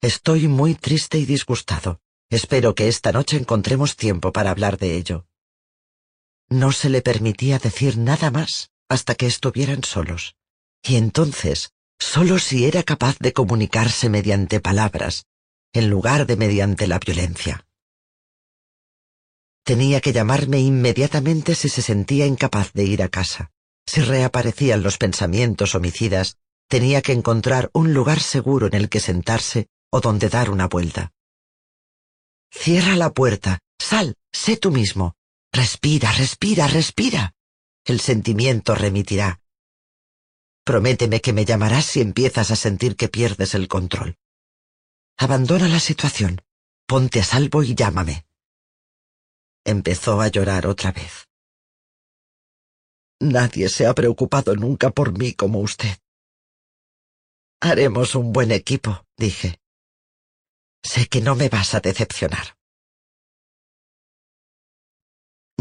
[0.00, 2.00] Estoy muy triste y disgustado.
[2.28, 5.28] Espero que esta noche encontremos tiempo para hablar de ello.
[6.48, 10.34] No se le permitía decir nada más hasta que estuvieran solos.
[10.82, 15.26] Y entonces, solo si era capaz de comunicarse mediante palabras,
[15.72, 17.64] en lugar de mediante la violencia.
[19.64, 23.52] Tenía que llamarme inmediatamente si se sentía incapaz de ir a casa.
[23.86, 26.36] Si reaparecían los pensamientos homicidas,
[26.68, 31.12] tenía que encontrar un lugar seguro en el que sentarse o donde dar una vuelta.
[32.50, 35.14] Cierra la puerta, sal, sé tú mismo.
[35.52, 37.34] Respira, respira, respira.
[37.84, 39.40] El sentimiento remitirá.
[40.64, 44.16] Prométeme que me llamarás si empiezas a sentir que pierdes el control.
[45.18, 46.40] Abandona la situación,
[46.86, 48.24] ponte a salvo y llámame.
[49.64, 51.28] Empezó a llorar otra vez.
[53.20, 55.96] Nadie se ha preocupado nunca por mí como usted.
[57.60, 59.60] Haremos un buen equipo, dije.
[60.82, 62.56] Sé que no me vas a decepcionar.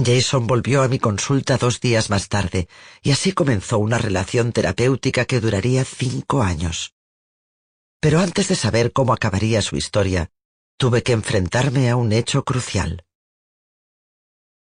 [0.04, 2.68] Jason volvió a mi consulta dos días más tarde,
[3.04, 6.95] y así comenzó una relación terapéutica que duraría cinco años.
[7.99, 10.32] Pero antes de saber cómo acabaría su historia,
[10.78, 13.06] tuve que enfrentarme a un hecho crucial.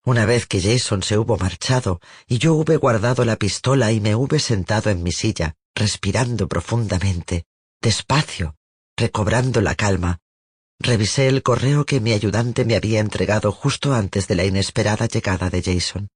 [0.04, 4.14] Una vez que Jason se hubo marchado y yo hube guardado la pistola y me
[4.14, 7.44] hube sentado en mi silla, respirando profundamente,
[7.80, 8.56] despacio,
[8.96, 10.18] recobrando la calma,
[10.80, 15.50] revisé el correo que mi ayudante me había entregado justo antes de la inesperada llegada
[15.50, 16.08] de Jason.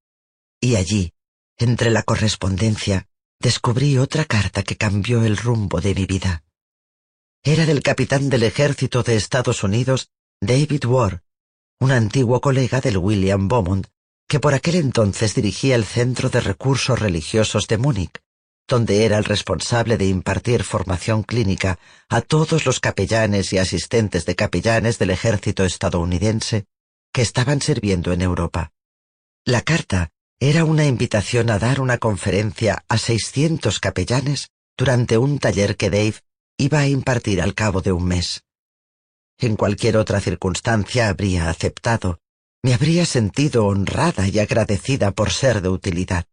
[0.61, 1.13] Y allí,
[1.59, 3.09] entre la correspondencia,
[3.41, 6.45] descubrí otra carta que cambió el rumbo de mi vida.
[7.43, 10.11] Era del capitán del ejército de Estados Unidos,
[10.41, 11.21] David Ward,
[11.81, 13.87] un antiguo colega del William Beaumont,
[14.29, 18.23] que por aquel entonces dirigía el Centro de Recursos Religiosos de Múnich,
[18.69, 24.35] donde era el responsable de impartir formación clínica a todos los capellanes y asistentes de
[24.35, 26.65] capellanes del ejército estadounidense
[27.13, 28.73] que estaban sirviendo en Europa.
[29.45, 30.11] La carta
[30.41, 36.15] era una invitación a dar una conferencia a 600 capellanes durante un taller que Dave
[36.57, 38.43] iba a impartir al cabo de un mes.
[39.43, 42.21] En cualquier otra circunstancia habría aceptado,
[42.63, 46.27] me habría sentido honrada y agradecida por ser de utilidad.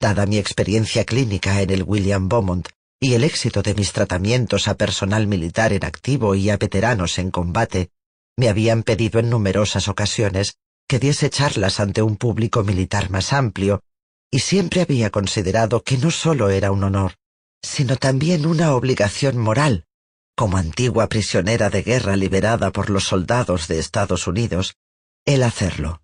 [0.00, 2.68] Dada mi experiencia clínica en el William Beaumont
[3.00, 7.32] y el éxito de mis tratamientos a personal militar en activo y a veteranos en
[7.32, 7.90] combate,
[8.36, 10.54] me habían pedido en numerosas ocasiones
[10.86, 13.82] que diese charlas ante un público militar más amplio,
[14.30, 17.14] y siempre había considerado que no solo era un honor,
[17.60, 19.86] sino también una obligación moral,
[20.34, 24.76] como antigua prisionera de guerra liberada por los soldados de Estados Unidos,
[25.24, 26.02] el hacerlo.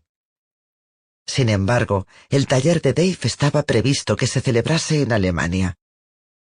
[1.26, 5.76] Sin embargo, el taller de Dave estaba previsto que se celebrase en Alemania,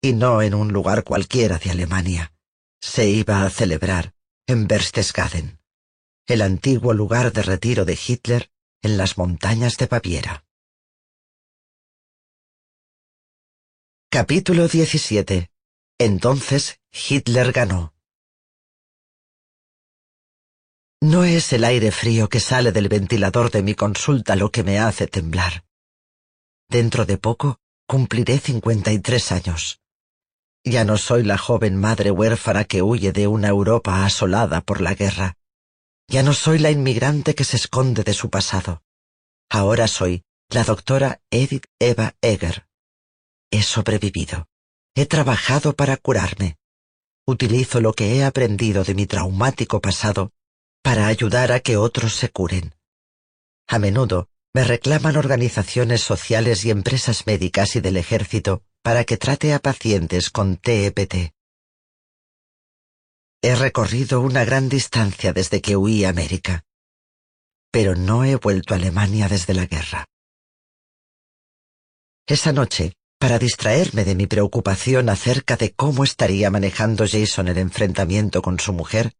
[0.01, 2.33] y no en un lugar cualquiera de Alemania.
[2.81, 4.15] Se iba a celebrar
[4.47, 5.59] en Berchtesgaden,
[6.27, 8.51] el antiguo lugar de retiro de Hitler
[8.83, 10.45] en las montañas de Baviera.
[14.11, 15.51] Capítulo 17.
[15.99, 17.95] Entonces Hitler ganó.
[21.01, 24.79] No es el aire frío que sale del ventilador de mi consulta lo que me
[24.79, 25.65] hace temblar.
[26.69, 29.81] Dentro de poco cumpliré 53 años.
[30.65, 34.95] Ya no soy la joven madre huérfana que huye de una Europa asolada por la
[34.95, 35.37] guerra.
[36.09, 38.83] Ya no soy la inmigrante que se esconde de su pasado.
[39.51, 42.67] Ahora soy la doctora Edith Eva Egger.
[43.51, 44.49] He sobrevivido.
[44.95, 46.59] He trabajado para curarme.
[47.29, 50.33] Utilizo lo que he aprendido de mi traumático pasado
[50.83, 52.75] para ayudar a que otros se curen.
[53.67, 59.53] A menudo me reclaman organizaciones sociales y empresas médicas y del ejército para que trate
[59.53, 61.35] a pacientes con TEPT.
[63.43, 66.65] He recorrido una gran distancia desde que huí a América,
[67.71, 70.07] pero no he vuelto a Alemania desde la guerra.
[72.27, 78.43] Esa noche, para distraerme de mi preocupación acerca de cómo estaría manejando Jason el enfrentamiento
[78.43, 79.15] con su mujer,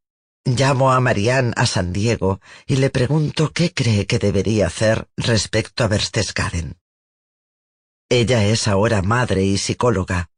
[0.45, 5.85] llamo a Marianne a San Diego y le pregunto qué cree que debería hacer respecto
[5.85, 6.79] a Berchtesgaden.
[8.09, 10.31] Ella es ahora madre y psicóloga.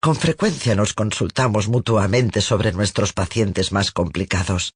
[0.00, 4.74] Con frecuencia nos consultamos mutuamente sobre nuestros pacientes más complicados.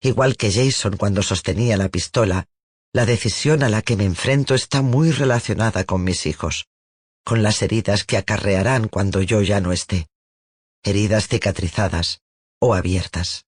[0.00, 2.48] Igual que Jason cuando sostenía la pistola,
[2.92, 6.69] la decisión a la que me enfrento está muy relacionada con mis hijos,
[7.24, 10.08] con las heridas que acarrearán cuando yo ya no esté.
[10.82, 12.22] Heridas cicatrizadas
[12.58, 13.46] o abiertas.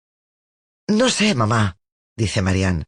[0.88, 1.78] No sé, mamá,
[2.16, 2.86] dice Marianne.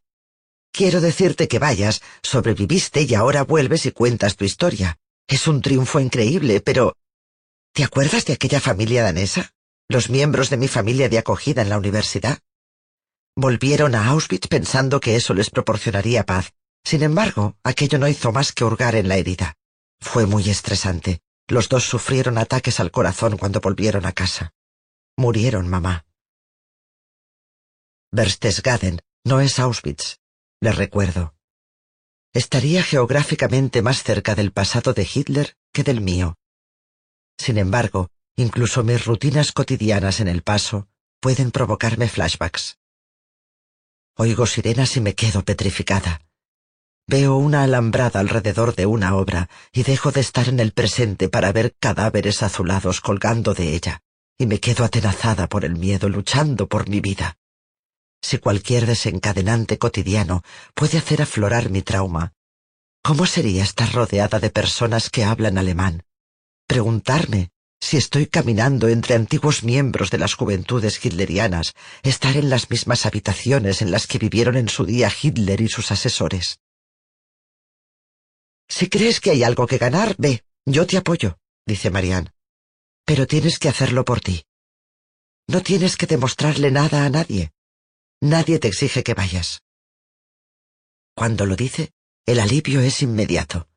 [0.72, 4.98] Quiero decirte que vayas, sobreviviste y ahora vuelves y cuentas tu historia.
[5.26, 6.96] Es un triunfo increíble, pero...
[7.72, 9.52] ¿Te acuerdas de aquella familia danesa?
[9.88, 12.38] Los miembros de mi familia de acogida en la universidad.
[13.36, 16.52] Volvieron a Auschwitz pensando que eso les proporcionaría paz.
[16.84, 19.56] Sin embargo, aquello no hizo más que hurgar en la herida.
[20.00, 21.20] Fue muy estresante.
[21.48, 24.52] Los dos sufrieron ataques al corazón cuando volvieron a casa.
[25.16, 26.04] Murieron, mamá.
[28.12, 30.18] Berchtesgaden no es Auschwitz,
[30.60, 31.34] les recuerdo
[32.32, 36.36] estaría geográficamente más cerca del pasado de Hitler que del mío.
[37.38, 40.88] Sin embargo, incluso mis rutinas cotidianas en el paso
[41.20, 42.78] pueden provocarme flashbacks.
[44.16, 46.20] Oigo sirenas y me quedo petrificada.
[47.12, 51.50] Veo una alambrada alrededor de una obra y dejo de estar en el presente para
[51.50, 54.00] ver cadáveres azulados colgando de ella,
[54.38, 57.36] y me quedo atenazada por el miedo luchando por mi vida.
[58.22, 62.32] Si cualquier desencadenante cotidiano puede hacer aflorar mi trauma,
[63.02, 66.04] ¿cómo sería estar rodeada de personas que hablan alemán?
[66.68, 67.50] Preguntarme
[67.80, 73.82] si estoy caminando entre antiguos miembros de las juventudes hitlerianas, estar en las mismas habitaciones
[73.82, 76.60] en las que vivieron en su día Hitler y sus asesores.
[78.70, 82.32] Si crees que hay algo que ganar, ve, yo te apoyo, dice Marianne.
[83.04, 84.44] Pero tienes que hacerlo por ti.
[85.48, 87.52] No tienes que demostrarle nada a nadie.
[88.22, 89.64] Nadie te exige que vayas.
[91.16, 91.92] Cuando lo dice,
[92.24, 93.68] el alivio es inmediato.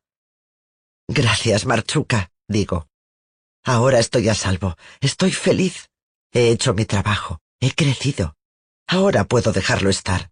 [1.08, 2.88] Gracias, Marchuca, digo.
[3.64, 5.90] Ahora estoy a salvo, estoy feliz.
[6.32, 8.36] He hecho mi trabajo, he crecido.
[8.88, 10.30] Ahora puedo dejarlo estar.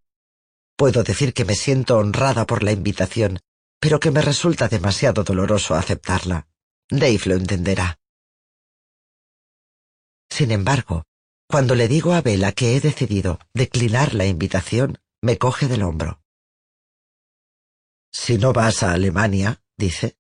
[0.75, 3.39] Puedo decir que me siento honrada por la invitación,
[3.81, 6.47] pero que me resulta demasiado doloroso aceptarla.
[6.87, 7.99] Dave lo entenderá.
[10.29, 11.03] Sin embargo,
[11.49, 16.21] cuando le digo a Bella que he decidido declinar la invitación, me coge del hombro.
[18.13, 20.15] Si no vas a Alemania, dice,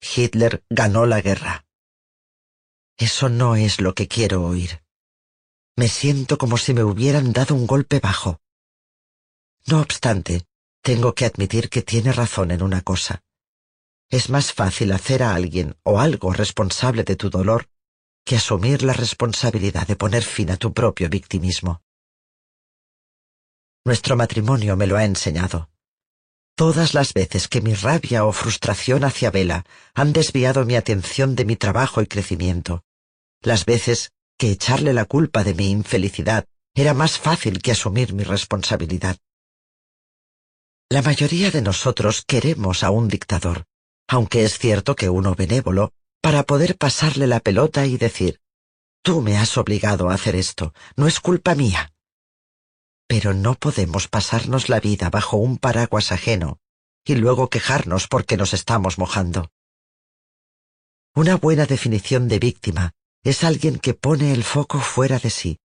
[0.00, 1.66] Hitler ganó la guerra.
[2.96, 4.82] Eso no es lo que quiero oír.
[5.76, 8.40] Me siento como si me hubieran dado un golpe bajo.
[9.66, 10.47] No obstante,
[10.88, 13.22] tengo que admitir que tiene razón en una cosa.
[14.08, 17.68] Es más fácil hacer a alguien o algo responsable de tu dolor
[18.24, 21.82] que asumir la responsabilidad de poner fin a tu propio victimismo.
[23.84, 25.68] Nuestro matrimonio me lo ha enseñado.
[26.56, 31.44] Todas las veces que mi rabia o frustración hacia Vela han desviado mi atención de
[31.44, 32.82] mi trabajo y crecimiento,
[33.42, 38.22] las veces que echarle la culpa de mi infelicidad era más fácil que asumir mi
[38.22, 39.18] responsabilidad.
[40.90, 43.66] La mayoría de nosotros queremos a un dictador,
[44.08, 45.92] aunque es cierto que uno benévolo
[46.22, 48.40] para poder pasarle la pelota y decir,
[49.02, 51.92] tú me has obligado a hacer esto, no es culpa mía.
[53.06, 56.58] Pero no podemos pasarnos la vida bajo un paraguas ajeno
[57.04, 59.50] y luego quejarnos porque nos estamos mojando.
[61.14, 62.92] Una buena definición de víctima
[63.24, 65.58] es alguien que pone el foco fuera de sí,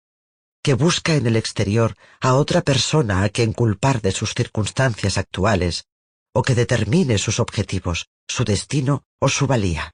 [0.63, 5.87] que busca en el exterior a otra persona a quien culpar de sus circunstancias actuales,
[6.35, 9.93] o que determine sus objetivos, su destino o su valía.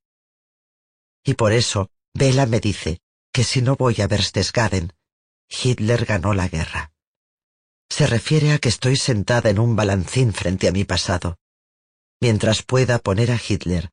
[1.25, 3.01] Y por eso, Bela me dice
[3.33, 4.93] que si no voy a Berchtesgaden,
[5.49, 6.93] Hitler ganó la guerra.
[7.89, 11.39] Se refiere a que estoy sentada en un balancín frente a mi pasado,
[12.21, 13.91] mientras pueda poner a Hitler,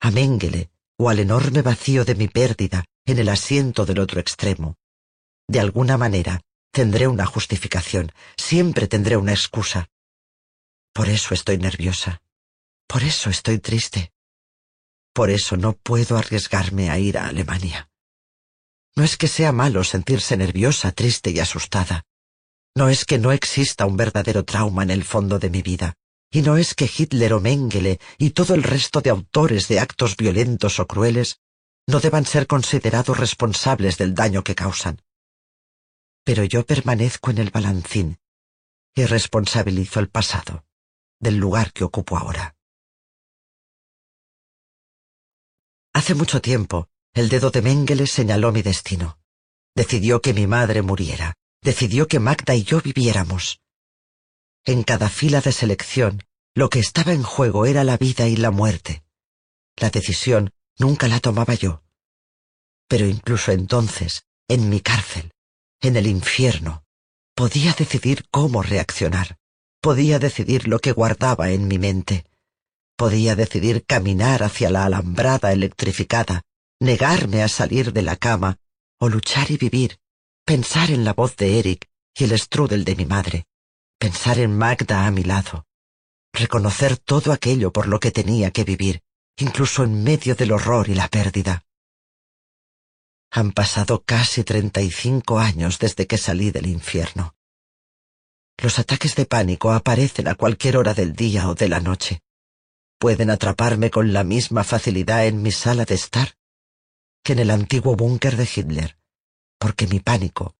[0.00, 4.76] a Mengele o al enorme vacío de mi pérdida en el asiento del otro extremo.
[5.48, 6.40] De alguna manera
[6.72, 9.88] tendré una justificación, siempre tendré una excusa.
[10.92, 12.20] Por eso estoy nerviosa,
[12.86, 14.12] por eso estoy triste,
[15.16, 17.88] por eso no puedo arriesgarme a ir a Alemania.
[18.96, 22.04] No es que sea malo sentirse nerviosa, triste y asustada.
[22.74, 25.94] No es que no exista un verdadero trauma en el fondo de mi vida.
[26.30, 30.18] Y no es que Hitler o Mengele y todo el resto de autores de actos
[30.18, 31.40] violentos o crueles
[31.86, 35.00] no deban ser considerados responsables del daño que causan.
[36.26, 38.18] Pero yo permanezco en el balancín
[38.96, 40.64] y responsabilizo el pasado
[41.20, 42.56] del lugar que ocupo ahora.
[45.94, 49.20] Hace mucho tiempo, el dedo de Mengele señaló mi destino.
[49.76, 51.34] Decidió que mi madre muriera.
[51.62, 53.60] Decidió que Magda y yo viviéramos.
[54.64, 56.24] En cada fila de selección,
[56.56, 59.04] lo que estaba en juego era la vida y la muerte.
[59.76, 61.84] La decisión nunca la tomaba yo.
[62.88, 65.32] Pero incluso entonces, en mi cárcel,
[65.80, 66.84] en el infierno,
[67.34, 69.36] podía decidir cómo reaccionar.
[69.80, 72.24] Podía decidir lo que guardaba en mi mente.
[72.96, 76.42] Podía decidir caminar hacia la alambrada electrificada
[76.80, 78.58] negarme a salir de la cama,
[78.98, 79.98] o luchar y vivir,
[80.44, 83.46] pensar en la voz de Eric y el strudel de mi madre,
[83.98, 85.66] pensar en Magda a mi lado,
[86.32, 89.02] reconocer todo aquello por lo que tenía que vivir,
[89.38, 91.65] incluso en medio del horror y la pérdida.
[93.36, 97.34] Han pasado casi treinta y cinco años desde que salí del infierno.
[98.56, 102.22] Los ataques de pánico aparecen a cualquier hora del día o de la noche.
[102.98, 106.34] Pueden atraparme con la misma facilidad en mi sala de estar
[107.22, 108.96] que en el antiguo búnker de Hitler,
[109.58, 110.54] porque mi pánico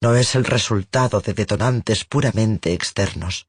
[0.00, 3.46] no es el resultado de detonantes puramente externos.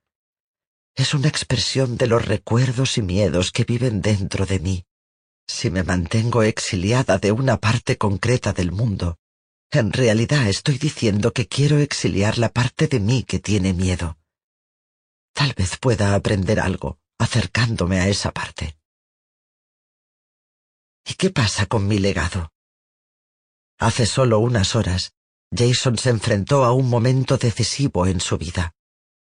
[0.93, 4.85] Es una expresión de los recuerdos y miedos que viven dentro de mí.
[5.47, 9.17] Si me mantengo exiliada de una parte concreta del mundo,
[9.71, 14.17] en realidad estoy diciendo que quiero exiliar la parte de mí que tiene miedo.
[15.33, 18.77] Tal vez pueda aprender algo acercándome a esa parte.
[21.05, 22.51] ¿Y qué pasa con mi legado?
[23.79, 25.13] Hace solo unas horas,
[25.55, 28.73] Jason se enfrentó a un momento decisivo en su vida.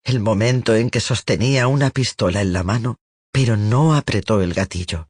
[0.04, 2.98] El momento en que sostenía una pistola en la mano,
[3.32, 5.08] pero no apretó el gatillo.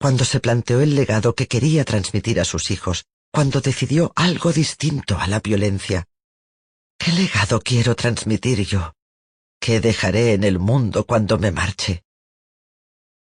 [0.00, 5.18] Cuando se planteó el legado que quería transmitir a sus hijos, cuando decidió algo distinto
[5.18, 6.06] a la violencia.
[6.98, 8.94] ¿Qué legado quiero transmitir yo?
[9.60, 12.04] ¿Qué dejaré en el mundo cuando me marche?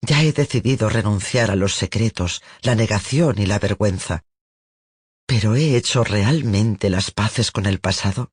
[0.02, 4.24] Ya he decidido renunciar a los secretos, la negación y la vergüenza.
[5.26, 8.32] ¿Pero he hecho realmente las paces con el pasado?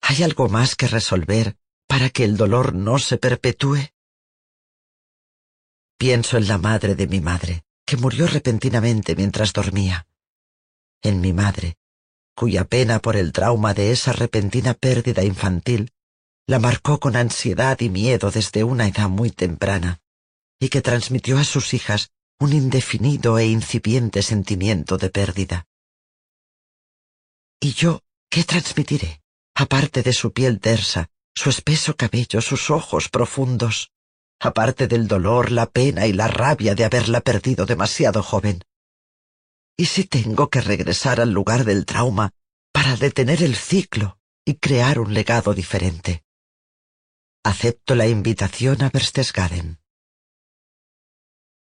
[0.00, 1.56] ¿Hay algo más que resolver
[1.86, 3.90] para que el dolor no se perpetúe?
[6.00, 10.06] Pienso en la madre de mi madre, que murió repentinamente mientras dormía.
[11.02, 11.76] En mi madre,
[12.34, 15.92] cuya pena por el trauma de esa repentina pérdida infantil
[16.46, 20.00] la marcó con ansiedad y miedo desde una edad muy temprana,
[20.58, 25.66] y que transmitió a sus hijas un indefinido e incipiente sentimiento de pérdida.
[27.60, 28.00] ¿Y yo
[28.30, 29.20] qué transmitiré,
[29.54, 33.92] aparte de su piel tersa, su espeso cabello, sus ojos profundos,
[34.40, 38.64] aparte del dolor, la pena y la rabia de haberla perdido demasiado joven?
[39.76, 42.32] ¿Y si tengo que regresar al lugar del trauma
[42.72, 46.24] para detener el ciclo y crear un legado diferente?
[47.44, 49.78] Acepto la invitación a Berchtesgaden.